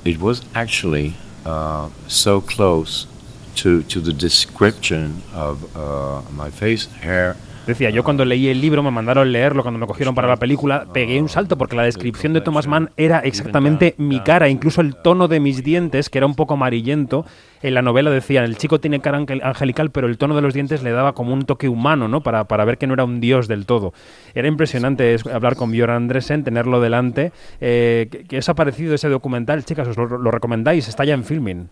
[0.03, 3.07] it was actually uh, so close
[3.55, 7.37] to, to the description of uh, my face, hair,
[7.67, 10.85] Decía, yo cuando leí el libro, me mandaron leerlo, cuando me cogieron para la película,
[10.93, 14.95] pegué un salto porque la descripción de Thomas Mann era exactamente mi cara, incluso el
[14.95, 17.25] tono de mis dientes, que era un poco amarillento.
[17.63, 20.53] En la novela decían, el chico tiene cara angel- angelical, pero el tono de los
[20.53, 22.21] dientes le daba como un toque humano, ¿no?
[22.21, 23.93] Para, para ver que no era un dios del todo.
[24.35, 27.31] Era impresionante es- hablar con Björn Andresen, tenerlo delante.
[27.61, 29.87] Eh, ¿qué, qué os ha parecido ese documental, chicas?
[29.87, 30.87] ¿Os lo, lo recomendáis?
[30.87, 31.69] Está ya en filming.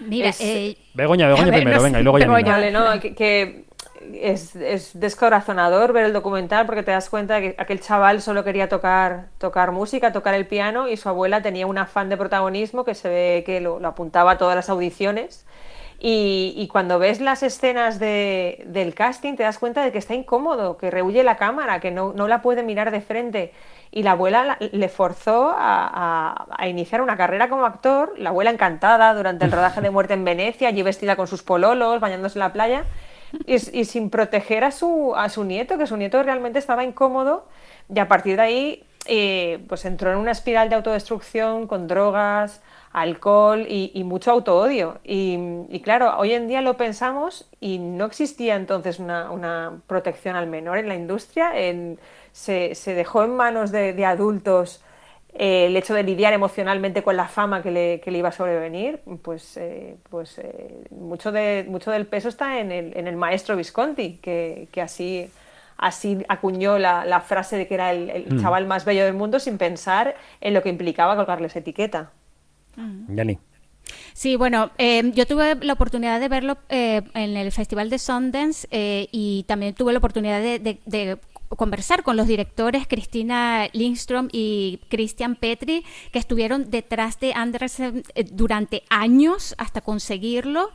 [0.00, 2.26] Mira, Es- eh, Begoña, Begoña ver, primero, no venga, y luego ya.
[2.26, 2.70] Begoña.
[2.72, 3.63] No, que, que
[4.14, 8.68] es, es descorazonador ver el documental porque te das cuenta que aquel chaval solo quería
[8.68, 12.94] tocar, tocar música, tocar el piano y su abuela tenía un afán de protagonismo que
[12.94, 15.46] se ve que lo, apuntaba a todas las audiciones.
[16.00, 20.12] Y, y cuando ves las escenas de- del casting te das cuenta de que está
[20.14, 23.52] incómodo, que rehuye la cámara, que no, no la puede mirar de frente.
[23.90, 25.86] Y la abuela la- le forzó a,
[26.36, 30.14] a- a iniciar una carrera como actor, la abuela encantada durante el rodaje de Muerte
[30.14, 32.84] en Venecia, allí vestida con sus pololos, bañándose en la playa,
[33.46, 37.46] y, sin proteger a su, a su nieto, que su nieto realmente estaba incómodo,
[37.92, 42.62] y a partir de ahí eh, pues entró en una espiral de autodestrucción con drogas,
[42.92, 44.98] alcohol y, mucho autoodio.
[45.02, 50.78] Y, claro, hoy en día lo pensamos y no existía entonces una, protección al menor
[50.78, 51.52] en la industria.
[52.32, 54.83] Se, se dejó en manos de adultos
[55.34, 58.32] eh, el hecho de lidiar emocionalmente con la fama que le, que le iba a
[58.32, 63.16] sobrevenir, pues, eh, pues eh, mucho, de, mucho del peso está en el, en el
[63.16, 65.28] maestro Visconti, que, que así,
[65.76, 68.40] así acuñó la, la frase de que era el, el Mm.
[68.40, 72.10] chaval más bello del mundo sin pensar en lo que implicaba colgarles etiqueta.
[73.08, 73.38] Yani.
[74.14, 78.66] Sí, bueno, eh, yo tuve la oportunidad de verlo eh, en el Festival de Sundance
[78.70, 81.18] eh, y también tuve la oportunidad de, de- de
[81.48, 88.24] conversar con los directores Cristina Lindström y Christian Petri, que estuvieron detrás de Andersen eh,
[88.30, 90.70] durante años hasta conseguirlo.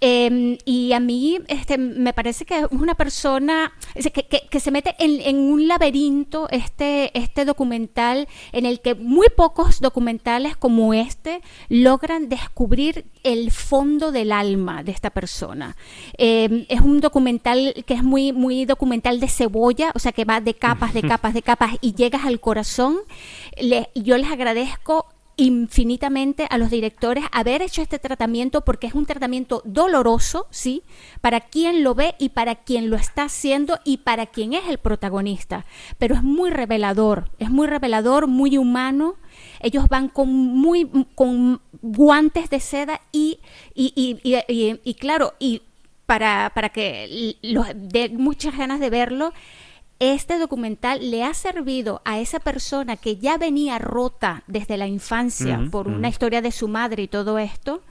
[0.00, 4.94] Eh, y a mí este, me parece que es una persona que, que- se mete
[4.98, 11.40] en, en un laberinto este, este documental en el que muy pocos documentales como este
[11.68, 15.76] logran descubrir el fondo del alma de esta persona.
[16.18, 20.40] Eh, es un documental que es muy, muy documental de cebolla, o sea que va
[20.40, 22.96] de capas, de capas, de capas y llegas al corazón.
[23.60, 25.06] Le- yo les agradezco
[25.40, 30.82] infinitamente a los directores haber hecho este tratamiento porque es un tratamiento doloroso, sí,
[31.20, 34.78] para quien lo ve y para quien lo está haciendo y para quien es el
[34.78, 35.64] protagonista,
[35.98, 39.14] pero es muy revelador, es muy revelador, muy humano.
[39.60, 43.38] Ellos van con muy con guantes de seda y
[43.74, 43.92] y,
[44.24, 45.62] y, y- y- claro, y
[46.06, 49.32] para, para que los dé muchas ganas de verlo,
[50.00, 55.60] este documental le ha servido a esa persona que ya venía rota desde la infancia
[55.70, 57.82] por una historia de su madre y todo esto,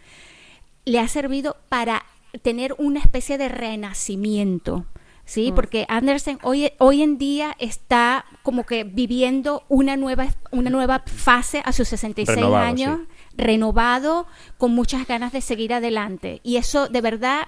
[0.85, 2.05] le ha servido para
[2.41, 4.85] tener una especie de renacimiento.
[5.25, 5.55] Sí, Mm.
[5.55, 11.61] porque Andersen hoy, hoy en día está como que viviendo una nueva, una nueva fase
[11.65, 13.33] a sus 66 Renovado, años, sí.
[13.35, 14.27] renovado,
[14.57, 16.39] con muchas ganas de seguir adelante.
[16.43, 17.47] Y eso de verdad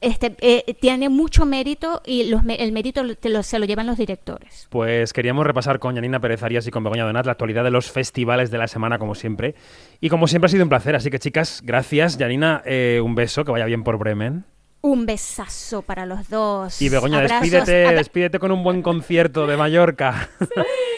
[0.00, 3.98] este, eh, tiene mucho mérito y los, el mérito te lo- se lo llevan los
[3.98, 4.66] directores.
[4.70, 7.90] Pues queríamos repasar con Yanina Pérez Arias y con Begoña Donat la actualidad de los
[7.90, 9.54] festivales de la semana, como siempre.
[10.00, 12.16] Y como siempre ha sido un placer, así que chicas, gracias.
[12.18, 14.44] Yanina, eh, un beso, que vaya bien por Bremen.
[14.82, 16.80] Un besazo para los dos.
[16.80, 20.30] Y Begoña, Abrazos, despídete, despídete con un buen concierto de Mallorca.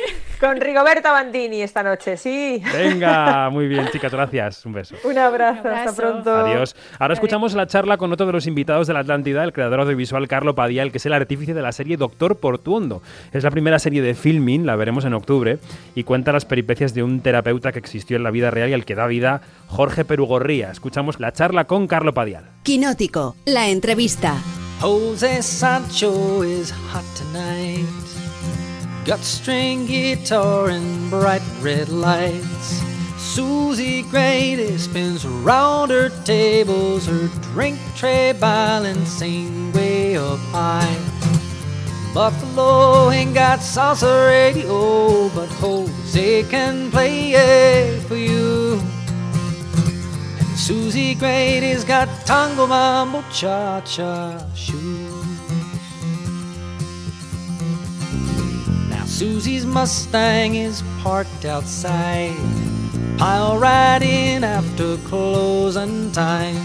[0.42, 2.60] Con Rigoberta Bandini esta noche, sí.
[2.72, 4.66] Venga, muy bien, chicas, gracias.
[4.66, 4.96] Un beso.
[5.04, 6.34] Un abrazo, hasta pronto.
[6.34, 6.74] Adiós.
[6.98, 10.26] Ahora escuchamos la charla con otro de los invitados de la Atlántida, el creador audiovisual
[10.26, 13.02] Carlo Padial, que es el artífice de la serie Doctor Portuondo.
[13.32, 15.60] Es la primera serie de filming, la veremos en octubre,
[15.94, 18.84] y cuenta las peripecias de un terapeuta que existió en la vida real y al
[18.84, 20.72] que da vida Jorge Perugorría.
[20.72, 22.46] Escuchamos la charla con Carlo Padial.
[22.64, 24.34] Quinótico, la entrevista.
[24.80, 28.11] Jose Sancho is hot tonight.
[29.04, 32.80] Got string guitar and bright red lights.
[33.18, 40.98] Susie Grady spins around her tables, her drink tray balancing way up high.
[42.14, 48.78] Buffalo ain't got salsa radio, but Jose can play it for you.
[50.38, 55.11] And Susie Grady's got tango, mambo, cha-cha shoes.
[59.12, 62.34] Susie's Mustang is parked outside.
[63.20, 66.56] I'll ride in after closing time.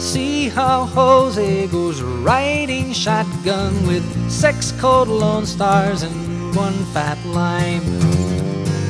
[0.00, 7.84] See how Jose goes riding shotgun with six cold Lone Stars and one fat lime.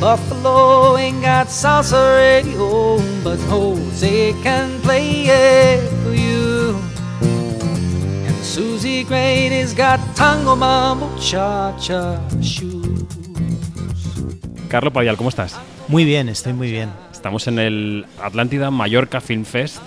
[0.00, 6.74] Buffalo ain't got salsa radio, but Jose can play it for you.
[7.20, 12.77] And Susie Grady's got tango, mambo, cha-cha shoes.
[14.68, 15.58] Carlo Padial, ¿cómo estás?
[15.88, 16.90] Muy bien, estoy muy bien.
[17.12, 19.78] Estamos en el Atlántida Mallorca Film Fest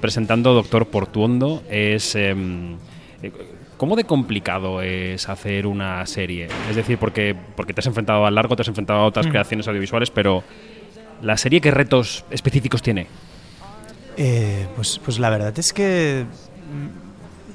[0.00, 1.62] presentando Doctor Portuondo.
[1.68, 2.14] Es.
[2.14, 2.76] em,
[3.22, 3.32] eh,
[3.76, 6.48] ¿Cómo de complicado es hacer una serie?
[6.68, 9.30] Es decir, porque, porque te has enfrentado al largo, te has enfrentado a otras Mm.
[9.30, 10.42] creaciones audiovisuales, pero
[11.22, 13.06] ¿la serie qué retos específicos tiene?
[14.16, 16.24] Eh, pues, pues la verdad es que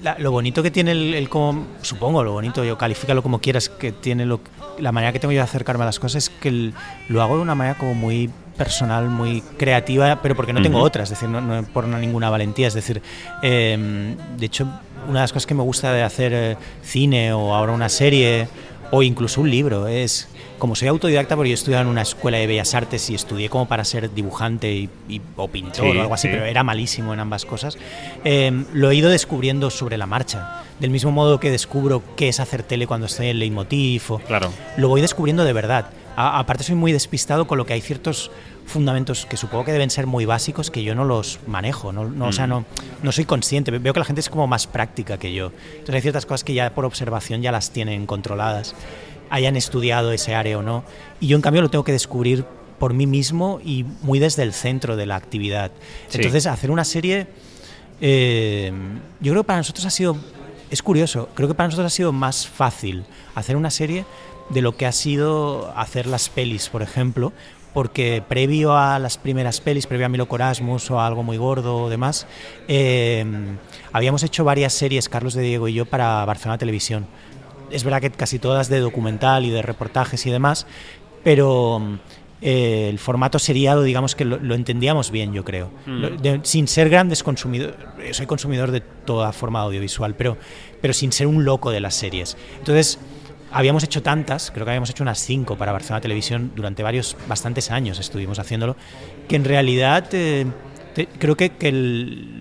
[0.04, 3.70] la- lo bonito que tiene el, el como, supongo, lo bonito, yo califícalo como quieras,
[3.70, 4.42] que tiene lo,
[4.80, 6.74] la manera que tengo yo de acercarme a las cosas es que el-
[7.10, 10.86] lo hago de una manera como muy personal, muy creativa, pero porque no tengo Ujú.
[10.86, 13.02] otra, es decir, no, no por ninguna valentía, es decir,
[13.42, 14.66] eh, de hecho,
[15.08, 18.48] una de las cosas que me gusta de hacer eh, cine o ahora una serie
[18.96, 20.28] o incluso un libro es
[20.60, 23.68] como soy autodidacta porque yo estudié en una escuela de bellas artes y estudié como
[23.68, 26.34] para ser dibujante y, y- o pintor Sí, o algo así, sí.
[26.34, 27.78] pero era malísimo en ambas cosas.
[28.24, 30.62] eh, lo he ido descubriendo sobre la marcha.
[30.80, 34.04] Del mismo modo que descubro qué es hacer tele cuando estoy en Leitmotiv.
[34.12, 34.52] o- Claro.
[34.78, 35.88] Lo voy descubriendo de verdad.
[36.16, 38.30] A- aparte soy muy despistado con lo que hay ciertos
[38.66, 42.28] fundamentos que supongo que deben ser muy básicos que yo no los manejo, no, no,
[42.28, 42.50] o sea, Mm.
[42.50, 42.66] no,
[43.04, 43.72] no soy consciente.
[43.72, 45.52] Veo que la gente es como más práctica que yo.
[45.74, 48.76] Entonces hay ciertas cosas que ya por observación ya las tienen controladas,
[49.30, 50.84] hayan estudiado ese área o no.
[51.20, 52.46] Y yo en cambio lo tengo que descubrir
[52.80, 55.72] por mí mismo y muy desde el centro de la actividad.
[56.10, 56.18] Sí.
[56.18, 57.28] Entonces hacer una serie,
[58.02, 58.72] eh,
[59.22, 60.18] yo creo que para nosotros ha sido,
[60.70, 63.06] es curioso, creo que para nosotros ha sido más fácil
[63.36, 64.06] hacer una serie
[64.50, 67.32] de lo que ha sido hacer las pelis, por ejemplo,
[67.74, 71.78] porque previo a las primeras pelis, previo a Milo Corasmus o a algo muy gordo
[71.78, 72.28] o demás,
[72.68, 73.26] eh,
[73.92, 77.06] habíamos hecho varias series, Carlos de Diego y yo, para Barcelona Televisión.
[77.72, 80.68] Es verdad que casi todas de documental y de reportajes y demás,
[81.24, 81.82] pero
[82.42, 85.72] eh, el formato seriado, digamos que lo, lo entendíamos bien, yo creo.
[85.86, 86.02] Mm.
[86.02, 87.76] Lo- de- sin ser grandes consumidores,
[88.12, 90.38] soy consumidor de toda forma audiovisual, pero,
[90.82, 92.38] pero sin ser un loco de las series.
[92.60, 93.00] Entonces,
[93.54, 97.72] habíamos hecho tantas, creo que habíamos hecho unas cinco para Barcelona Televisión durante varios, bastantes
[97.72, 98.76] años estuvimos haciéndolo,
[99.28, 100.48] que en realidad eh,
[101.20, 101.52] creo que,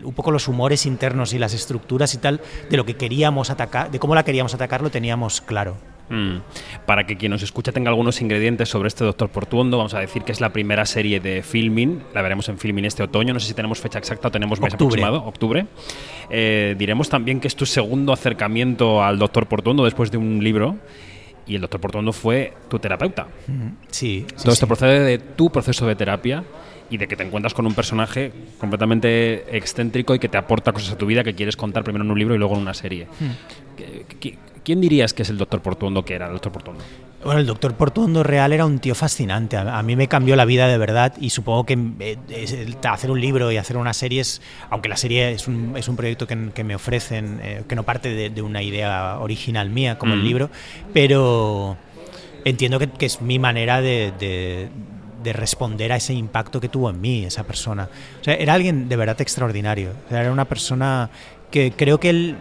[0.03, 2.41] un poco los humores internos y las estructuras y tal
[2.71, 5.77] de lo que queríamos atacar, de cómo la queríamos atacar, lo teníamos claro.
[6.13, 6.43] Mm.
[6.85, 10.23] Para que quien nos escucha tenga algunos ingredientes sobre este Doctor Portuondo, vamos a decir
[10.23, 13.49] que es la primera serie de filming, la veremos en filming este otoño, no sé
[13.49, 15.03] si tenemos fecha exacta o tenemos mes Octubre.
[15.03, 15.67] aproximado, octubre.
[16.29, 20.77] Eh, diremos también que es tu segundo acercamiento al Doctor Portuondo después de un libro
[21.47, 23.29] y el Doctor Portuondo fue tu terapeuta.
[23.91, 24.27] Sí.
[24.29, 24.69] sí, Todo esto sí.
[24.69, 26.45] procede de tu proceso de terapia
[26.91, 30.93] y de que te encuentras con un personaje completamente excéntrico y que te aporta cosas
[30.93, 33.07] a tu vida que quieres contar primero en un libro y luego en una serie.
[33.77, 36.85] ¿Qué- qué- ¿Quién dirías que es el Doctor Portuondo que era el Doctor Portuondo?
[37.25, 39.57] Bueno, el doctor Portuondo Real era un tío fascinante.
[39.57, 43.20] A, mí me cambió la vida de verdad y supongo que eh, el- hacer un
[43.20, 46.51] libro y hacer una serie es, aunque la serie es un, es un proyecto que,
[46.53, 50.20] que me ofrecen, eh, que no parte de, de una idea original mía como el
[50.20, 50.25] Mm.
[50.25, 50.51] libro,
[50.93, 51.77] pero
[52.45, 54.68] entiendo que, que es mi manera de, de-
[55.23, 57.89] de responder a ese impacto que tuvo en mí esa persona.
[58.20, 59.91] O sea, era alguien de verdad extraordinario.
[60.07, 61.09] O sea, era una persona
[61.53, 62.37] que creo que él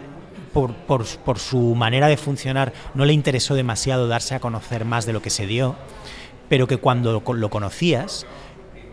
[0.52, 5.22] por, su manera de funcionar no le interesó demasiado darse a conocer más de lo
[5.22, 5.76] que se dio,
[6.48, 8.26] pero que cuando lo conocías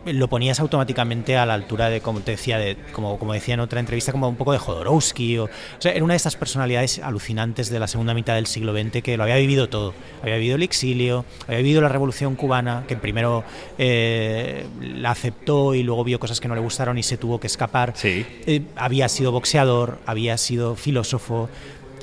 [0.05, 3.59] lo ponías automáticamente a la altura de, como te decía, de, como, como decía en
[3.59, 5.37] otra entrevista, como un poco de Jodorowsky.
[5.37, 8.73] O, o sea, era una de estas personalidades alucinantes de la segunda mitad del siglo
[8.73, 9.93] XX que lo había vivido todo.
[10.21, 13.43] Había vivido el exilio, había vivido la revolución cubana, que primero
[13.77, 17.47] eh, la aceptó y luego vio cosas que no le gustaron y se tuvo que
[17.47, 17.93] escapar.
[18.03, 21.49] Eh, había sido boxeador, había sido filósofo,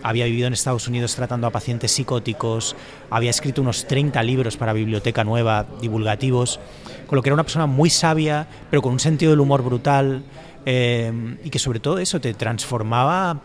[0.07, 2.76] había vivido en Estados Unidos tratando a pacientes psicóticos,
[3.11, 6.61] había escrito unos 30 libros para Biblioteca Nueva, divulgativos,
[7.09, 10.22] con lo que era una persona muy sabia, pero con un sentido del humor brutal,
[10.64, 13.40] eh, y que sobre todo eso te transformaba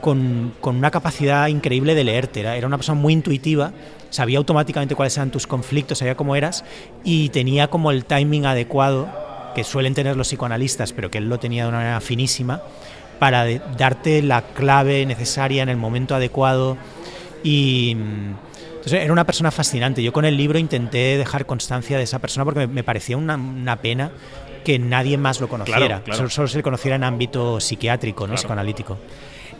[0.00, 2.40] con, con, una capacidad increíble de leerte.
[2.40, 3.72] Era, era una persona muy intuitiva,
[4.08, 6.64] sabía automáticamente cuáles eran tus conflictos, sabía cómo eras,
[7.04, 9.10] y tenía como el timing adecuado,
[9.54, 12.62] que suelen tener los psicoanalistas, pero que él lo tenía de una manera finísima,
[13.20, 13.46] para
[13.76, 16.76] darte la clave necesaria en el momento adecuado
[17.44, 20.02] y entonces era una persona fascinante.
[20.02, 23.76] Yo con el libro intenté dejar constancia de esa persona porque me, parecía una, una,
[23.76, 24.10] pena
[24.64, 26.16] que nadie más lo conociera, Claro, claro.
[26.16, 28.34] Solo, solo, se le conociera en ámbito psiquiátrico, ¿no?
[28.34, 28.98] psicoanalítico.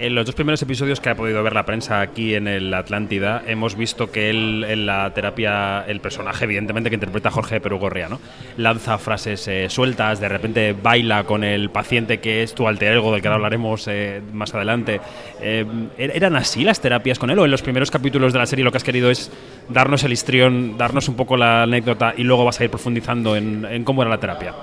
[0.00, 3.42] En los dos primeros episodios que ha podido ver la prensa aquí en el Atlántida,
[3.46, 8.18] hemos visto que él en la terapia, el personaje, evidentemente, que interpreta Jorge Perugorria, ¿no?
[8.56, 13.12] lanza frases eh, sueltas, de repente baila con el paciente que es tu alter ego,
[13.12, 15.02] del que ahora hablaremos eh, más adelante.
[15.42, 15.66] Eh,
[15.98, 17.38] ¿Eran así las terapias con él?
[17.38, 19.30] ¿O en los primeros capítulos de la serie lo que has querido es
[19.68, 23.84] darnos el histrión, darnos un poco la anécdota y luego vas a ir profundizando en
[23.84, 24.54] cómo era la terapia?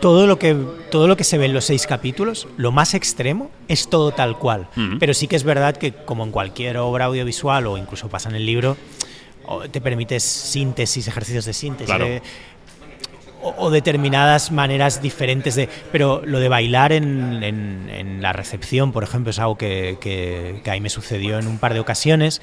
[0.00, 0.56] Todo lo que
[0.90, 4.38] todo lo que se ve en los seis capítulos, lo más extremo es todo tal
[4.38, 4.68] cual.
[4.76, 4.96] Uh -huh.
[4.98, 8.36] Pero sí que es verdad que como en cualquier obra audiovisual o incluso pasa en
[8.36, 8.76] el libro,
[9.70, 11.86] te permites síntesis, ejercicios de síntesis.
[11.86, 12.04] Claro.
[12.06, 12.22] De,
[13.42, 15.68] o, o, determinadas maneras diferentes de.
[15.92, 20.60] Pero lo de bailar en, en, en la recepción, por ejemplo, es algo que, que,
[20.62, 22.42] que, ahí me sucedió en un par de ocasiones,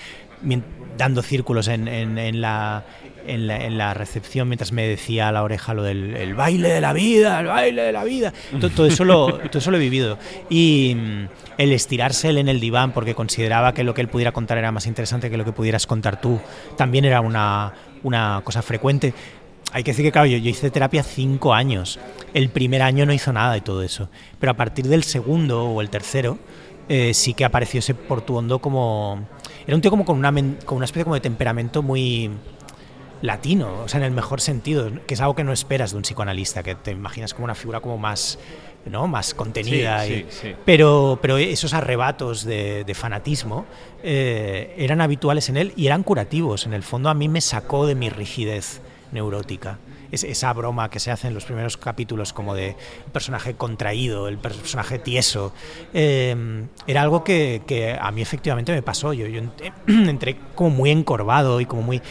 [0.98, 2.84] dando círculos en, en la,
[3.28, 6.70] en la, en la, recepción mientras me decía a la oreja lo del el baile
[6.70, 8.34] de la vida, el baile de la vida.
[8.60, 10.18] Todo, todo, eso, lo, todo eso lo he vivido.
[10.50, 14.32] Y mm, el estirarse él en el diván porque consideraba que lo que él pudiera
[14.32, 16.40] contar era más interesante que lo que pudieras contar tú,
[16.76, 17.74] también era una,
[18.04, 19.14] una cosa frecuente.
[19.74, 22.00] Hay que decir que, claro, yo, yo, hice terapia cinco años.
[22.34, 24.10] El primer año no hizo nada de todo eso.
[24.40, 26.40] Pero a partir del segundo o el tercero,
[26.90, 29.28] eh, sí que apareció ese Portuondo como...
[29.66, 30.32] Era un tío como con una,
[30.66, 32.32] con una especie como de temperamento muy
[33.22, 36.04] latino, o sea, en el mejor sentido, que es algo que no esperas de un
[36.04, 38.40] psicoanalista, que te imaginas como una figura como más,
[38.86, 39.08] ¿no?
[39.08, 40.06] más contenida.
[40.06, 40.56] Sí, y, sí, sí.
[40.66, 43.66] Pero, pero esos arrebatos de, de fanatismo
[44.04, 46.66] eh, eran habituales en él y eran curativos.
[46.66, 49.80] En el fondo a mí me sacó de mi rigidez neurótica.
[50.12, 52.76] Es, esa broma que se hace en los primeros capítulos como de
[53.12, 55.54] personaje contraído, el personaje tieso,
[55.94, 59.14] eh, era algo que, que, a mí efectivamente me pasó.
[59.14, 59.42] Yo, yo
[59.88, 62.02] entré como muy encorvado y como muy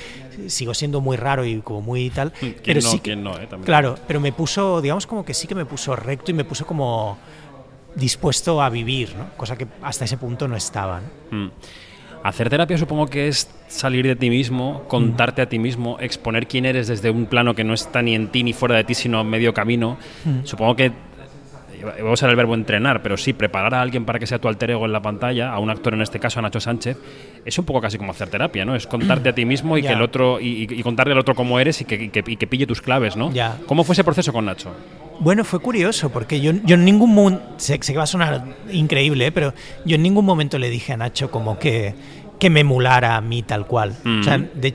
[0.48, 2.32] sigo siendo muy raro y como muy tal.
[2.64, 3.48] pero no, sí que, no, eh?
[3.64, 6.66] claro, pero me puso, digamos como que sí que me puso recto y me puso
[6.66, 7.18] como
[7.94, 9.30] dispuesto a vivir, ¿no?
[9.36, 11.00] cosa que hasta ese punto no estaba.
[11.30, 11.46] ¿no?
[11.46, 11.50] Mm.
[12.22, 16.66] Hacer terapia supongo que es salir de ti mismo, contarte a ti mismo, exponer quién
[16.66, 19.22] eres desde un plano que no está ni en ti ni fuera de ti, sino
[19.24, 19.96] medio camino.
[20.24, 20.44] Mm.
[20.44, 20.92] Supongo que
[21.82, 24.48] voy a usar el verbo entrenar, pero sí, preparar a alguien para que sea tu
[24.48, 26.96] alter ego en la pantalla, a un actor en este caso, a Nacho Sánchez,
[27.44, 28.74] es un poco casi como hacer terapia, ¿no?
[28.74, 31.58] Es contarte a ti mismo y que el otro y, y contarle al otro cómo
[31.60, 33.30] eres y que, y que, y que pille tus claves, ¿no?
[33.66, 34.72] ¿Cómo fue ese proceso con Nacho?
[35.18, 38.44] Bueno, fue curioso, porque yo, yo en ningún momento, sé, sé que va a sonar
[38.70, 39.32] increíble, ¿eh?
[39.32, 39.54] pero
[39.86, 41.94] yo en ningún momento le dije a Nacho como que,
[42.38, 43.96] que me emulara a mí tal cual.
[44.04, 44.20] Mm.
[44.20, 44.74] O sea, de-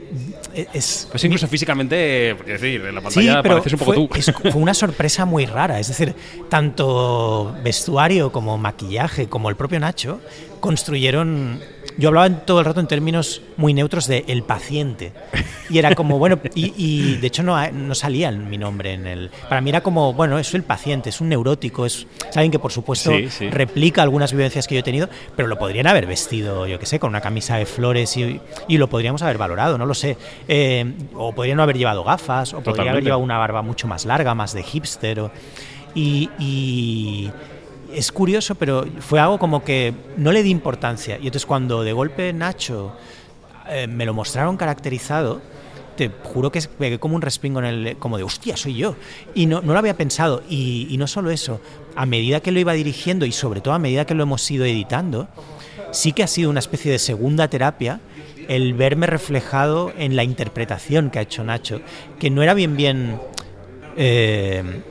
[0.74, 4.07] es, Pues incluso físicamente, es decir, en la Sí, pantalla pero pareces un poco fue,
[4.07, 4.09] tú.
[4.16, 5.80] es- fue una sorpresa muy rara.
[5.80, 6.14] Es decir,
[6.49, 10.20] tanto vestuario como maquillaje, como el propio Nacho,
[10.59, 11.59] construyeron.
[11.97, 15.11] Yo hablaba en- todo el rato en términos muy neutros de el paciente.
[15.69, 19.29] Y era como, bueno, y, y de hecho no, no salía mi nombre en el.
[19.49, 22.59] Para mí era como, bueno, es el paciente, es un neurótico, es, es alguien que
[22.59, 23.49] por supuesto Sí, sí.
[23.49, 26.99] replica algunas vivencias que yo he tenido, pero lo podrían haber vestido, yo qué sé,
[26.99, 30.17] con una camisa de flores y, y lo podríamos haber valorado, no lo sé.
[30.47, 34.05] Eh, o podrían no haber llevado gafas, o podría haber llevado una barba mucho más
[34.05, 35.19] larga, más de hipster.
[35.21, 35.32] o-
[35.93, 37.32] y, y
[37.93, 41.15] es curioso, pero fue algo como que no le di importancia.
[41.15, 42.95] Y entonces cuando de golpe Nacho
[43.69, 45.41] eh, me lo mostraron caracterizado,
[45.95, 48.95] te juro que pegué como un respingo en el, como de hostia, soy yo.
[49.35, 50.41] Y no, no lo había pensado.
[50.49, 51.61] Y, no solo eso,
[51.95, 54.65] a medida que lo iba dirigiendo y sobre todo a medida que lo hemos ido
[54.65, 55.27] editando,
[55.91, 57.99] sí que ha sido una especie de segunda terapia
[58.47, 61.81] el verme reflejado en la interpretación que ha hecho Nacho,
[62.19, 63.19] que no era bien bien...
[63.95, 64.81] eh,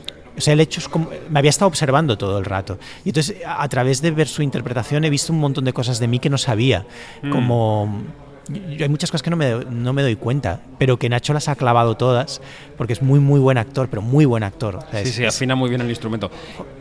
[0.41, 2.79] o sea, el hecho es como, me había estado observando todo el rato.
[3.05, 6.01] Y entonces, a, a través de ver su interpretación, he visto un montón de cosas
[6.01, 6.87] de mí que no sabía.
[7.23, 7.31] Mm.
[7.31, 8.03] Como,
[8.49, 11.57] hay muchas cosas que no me, no me doy cuenta, pero que Nacho las ha
[11.57, 12.41] clavado todas,
[12.77, 14.81] porque es muy, muy buen actor, pero muy buen actor.
[15.05, 16.31] sí, sí, afina muy bien el instrumento.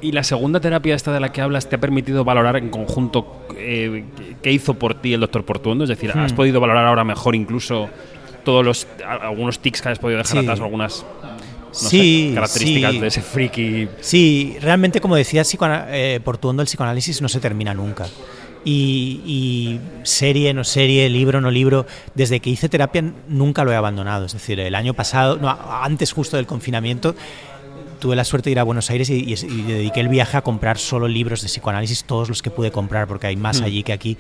[0.01, 3.45] ¿Y la segunda terapia esta de la que hablas te ha permitido valorar en conjunto
[3.55, 4.05] eh,
[4.41, 5.83] qué hizo por ti el doctor Portuondo?
[5.83, 6.35] Es decir, ¿has hmm.
[6.35, 7.89] podido valorar ahora mejor incluso
[8.43, 11.05] todos los algunos tics que has podido dejar atrás, algunas
[11.71, 13.87] sí, características de ese friki.
[14.01, 15.43] Sí, realmente, como decía
[15.89, 18.07] eh, Portuondo, el psicoanálisis no se termina nunca.
[18.65, 24.25] Y, serie, no serie, libro, no libro, desde que hice terapia nunca lo he abandonado.
[24.25, 27.15] Es decir, el año pasado, no, antes justo del confinamiento,
[27.99, 31.07] tuve la suerte de ir a Buenos Aires y, dediqué el viaje a comprar solo
[31.07, 33.63] libros de psicoanálisis, todos los que pude comprar, porque hay más mm.
[33.63, 34.17] allí que aquí.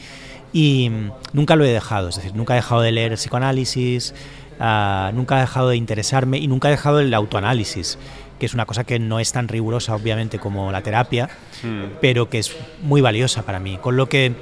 [0.51, 0.91] Y
[1.33, 4.15] nunca lo he dejado, es decir, nunca he dejado de leer el psicoanálisis,
[4.59, 7.97] ah, nunca he dejado de interesarme y nunca he dejado el autoanálisis
[8.39, 11.29] que es una cosa que no es tan rigurosa obviamente como la terapia,
[11.61, 11.97] mm.
[11.99, 13.77] pero que es muy valiosa para mí.
[13.77, 14.33] Con lo que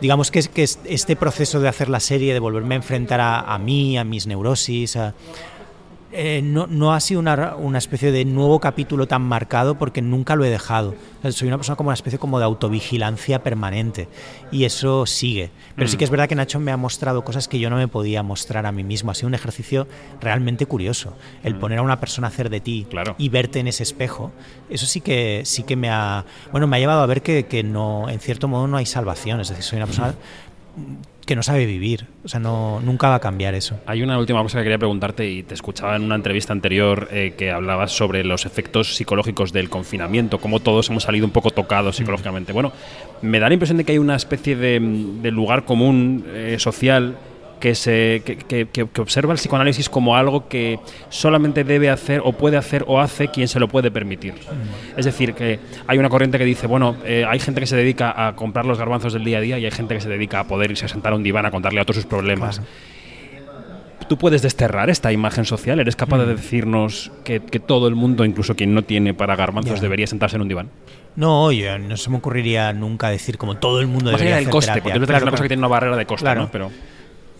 [0.00, 3.40] digamos que, es, que este proceso de hacer la serie, de volverme a enfrentar a,
[3.40, 5.14] a mí, a mis neurosis, a,
[6.10, 10.36] eh, no, no, ha sido una, una, especie de nuevo capítulo tan marcado porque nunca
[10.36, 10.94] lo he dejado.
[11.30, 14.08] soy una persona como una especie como de autovigilancia permanente
[14.50, 15.50] y eso sigue.
[15.76, 16.12] Pero sí que es mm.
[16.12, 18.84] verdad que Nacho me ha mostrado cosas que yo no me podía mostrar a mí
[18.84, 19.10] mismo.
[19.10, 19.86] Ha sido un ejercicio
[20.18, 21.14] realmente curioso.
[21.44, 21.60] El mm.
[21.60, 22.86] poner a una persona a hacer de ti
[23.18, 24.32] y verte en ese espejo,
[24.70, 26.24] eso sí que, sí que me ha...
[26.52, 29.40] Bueno, me ha llevado a ver que, que no, en cierto modo no hay salvación.
[29.40, 30.14] Es decir, soy una persona
[31.28, 32.06] que no sabe vivir.
[32.24, 33.78] O sea, no, nunca va a cambiar eso.
[33.84, 37.34] Hay una última cosa que quería preguntarte y te escuchaba en una entrevista anterior eh,
[37.36, 41.94] que hablabas sobre los efectos psicológicos del confinamiento, cómo todos hemos salido un poco tocados
[41.94, 41.98] mm.
[41.98, 42.52] psicológicamente.
[42.54, 42.72] Bueno,
[43.20, 44.80] me da la impresión de que hay una especie de,
[45.30, 47.18] lugar común eh, social
[47.60, 50.78] que, se, que, observa el psicoanálisis como algo que
[51.08, 54.34] solamente debe hacer o puede hacer o hace quien se lo puede permitir.
[54.96, 58.26] Es decir, que hay una corriente que dice, bueno, eh, hay gente que se dedica
[58.26, 60.44] a comprar los garbanzos del día a día y hay gente que se dedica a
[60.44, 62.60] poder irse a sentar a un diván a contarle a todos sus problemas.
[64.08, 65.80] ¿Tú puedes desterrar esta imagen social?
[65.80, 66.36] ¿Eres capaz de mm.
[66.36, 70.48] decirnos que, todo el mundo, incluso quien no tiene para garbanzos, debería sentarse en un
[70.48, 70.70] diván?
[71.14, 74.80] No, oye, no se me ocurriría nunca decir como todo el mundo debería hacer coste,
[74.80, 76.48] porque es una cosa que tiene una barrera de coste, ¿no?
[76.50, 76.70] Pero...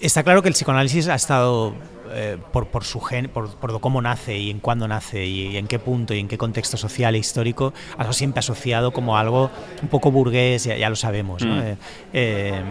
[0.01, 1.75] Está claro que el psicoanálisis ha estado
[2.13, 5.67] eh, por, por, su gen, por, por, cómo nace y en cuándo nace y, en
[5.67, 9.51] qué punto y en qué contexto social e histórico, ha sido siempre asociado como algo
[9.83, 11.45] un poco burgués, ya, lo sabemos.
[11.45, 11.59] Mm.
[11.59, 11.77] Eh,
[12.13, 12.63] eh,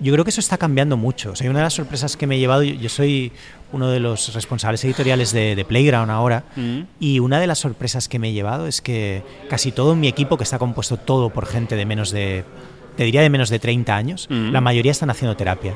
[0.00, 1.32] yo creo que eso está cambiando mucho.
[1.32, 3.32] O sea, una de las sorpresas que me he llevado, yo, soy
[3.72, 6.80] uno de los responsables editoriales de, Playground ahora, mm.
[7.00, 10.36] y una de las sorpresas que me he llevado es que casi todo mi equipo,
[10.36, 12.44] que está compuesto todo por gente de menos de,
[12.96, 14.52] te diría de menos de 30 años, mm.
[14.52, 15.74] la mayoría están haciendo terapia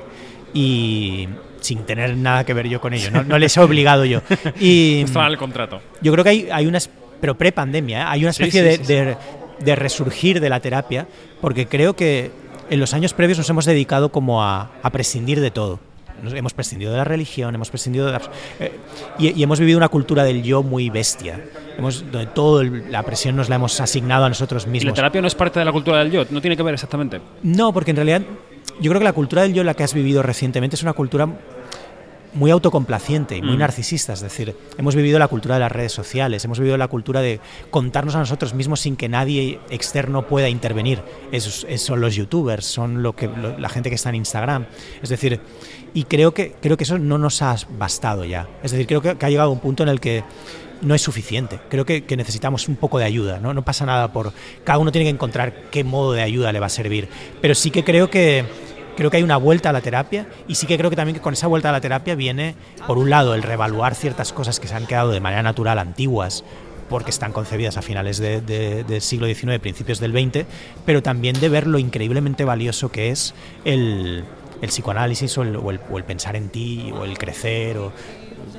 [0.55, 1.29] y
[1.61, 4.21] sin tener nada que ver yo con ello, no, les he obligado yo.
[4.61, 5.81] Y Estaba en el contrato.
[6.01, 6.79] Yo creo que hay, hay una,
[7.21, 8.05] pero pre-pandemia, ¿eh?
[8.07, 9.17] hay una especie de,
[9.61, 11.07] de, resurgir de la terapia,
[11.41, 12.31] porque creo que
[12.69, 15.79] en los años previos nos hemos dedicado como a, a prescindir de todo.
[16.23, 18.23] Nos hemos prescindido de la religión, hemos prescindido de la,
[18.61, 18.73] eh,
[19.19, 21.45] y, hemos vivido una cultura del yo muy bestia,
[21.77, 24.85] hemos, donde toda la presión nos la hemos asignado a nosotros mismos.
[24.85, 26.25] ¿Y la terapia no es parte de la cultura del yo?
[26.31, 27.21] ¿No tiene que ver exactamente?
[27.43, 28.23] No, porque en realidad
[28.81, 31.29] yo creo que la cultura del yo, la que has vivido recientemente, es una cultura
[32.35, 33.59] muy autocomplaciente y muy mm.
[33.59, 34.13] narcisista.
[34.13, 37.41] Es decir, hemos vivido la cultura de las redes sociales, hemos vivido la cultura de
[37.71, 41.03] contarnos a nosotros mismos sin que nadie externo pueda intervenir.
[41.31, 44.67] Esos, son los youtubers, son lo que, la gente que está en Instagram.
[45.03, 45.41] Es decir,
[45.95, 48.49] y creo que, creo que eso no nos ha bastado ya.
[48.63, 50.25] Es decir, creo que, ha llegado un punto en el que
[50.83, 51.61] no es suficiente.
[51.69, 53.39] Creo que, necesitamos un poco de ayuda.
[53.41, 53.55] ¿no?
[53.55, 54.33] no pasa nada por...
[54.65, 57.09] Cada uno tiene que encontrar qué modo de ayuda le va a servir.
[57.41, 58.45] Pero sí que creo que
[58.95, 61.23] creo que hay una vuelta a la terapia y sí que creo que también que
[61.23, 62.55] con esa vuelta a la terapia viene,
[62.87, 66.45] por un lado, el revaluar ciertas cosas que se han quedado de manera natural antiguas
[66.91, 70.45] porque están concebidas a finales del siglo XIX, principios del XX,
[70.85, 74.25] pero también de ver lo increíblemente valioso que es el,
[74.61, 77.93] psicoanálisis o el, o el, pensar en ti o el crecer o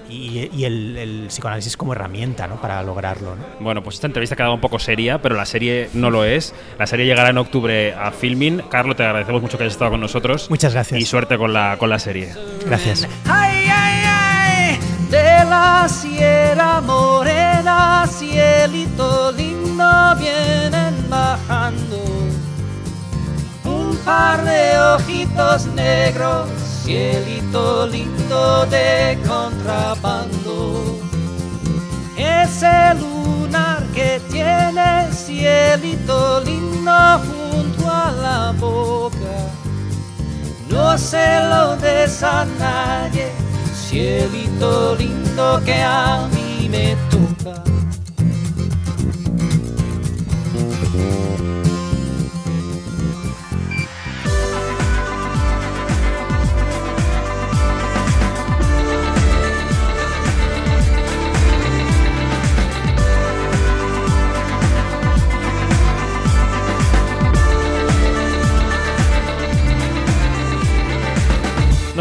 [0.09, 2.61] y, el, psicoanálisis como herramienta ¿no?
[2.61, 3.35] para lograrlo.
[3.59, 6.53] Bueno, pues esta entrevista ha quedado un poco seria, pero la serie no lo es.
[6.77, 8.61] La serie llegará en octubre a Filmin.
[8.69, 10.49] Carlos, te agradecemos mucho que hayas estado con nosotros.
[10.49, 10.99] Muchas gracias.
[10.99, 12.33] Y suerte con la, con la serie.
[12.65, 13.07] Gracias.
[13.25, 14.79] Ay, ay, ay,
[15.09, 22.03] de la Sierra Morena, cielito lindo, vienen bajando
[23.65, 30.99] un par de ojitos negros cielito lindo de contrabando.
[32.17, 36.91] Ese lunar que tiene cielito lindo
[37.25, 39.37] junto a la boca.
[40.69, 43.31] No se lo des a nadie,
[43.73, 47.72] cielito lindo que a mí me toca.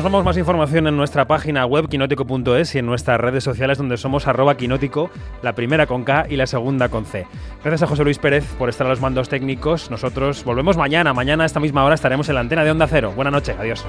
[0.02, 4.26] Recordamos más información en nuestra página web quinótico.es y en nuestras redes sociales donde somos
[4.26, 5.10] arroba quinótico,
[5.42, 7.24] la primera con K y la segunda con C.
[7.62, 9.92] Gracias a José Luis Pérez por estar a los mandos técnicos.
[9.92, 11.14] Nosotros volvemos mañana.
[11.14, 13.12] Mañana a esta misma hora estaremos en la antena de Onda Cero.
[13.14, 13.56] Buenas noches.
[13.56, 13.84] Adiós.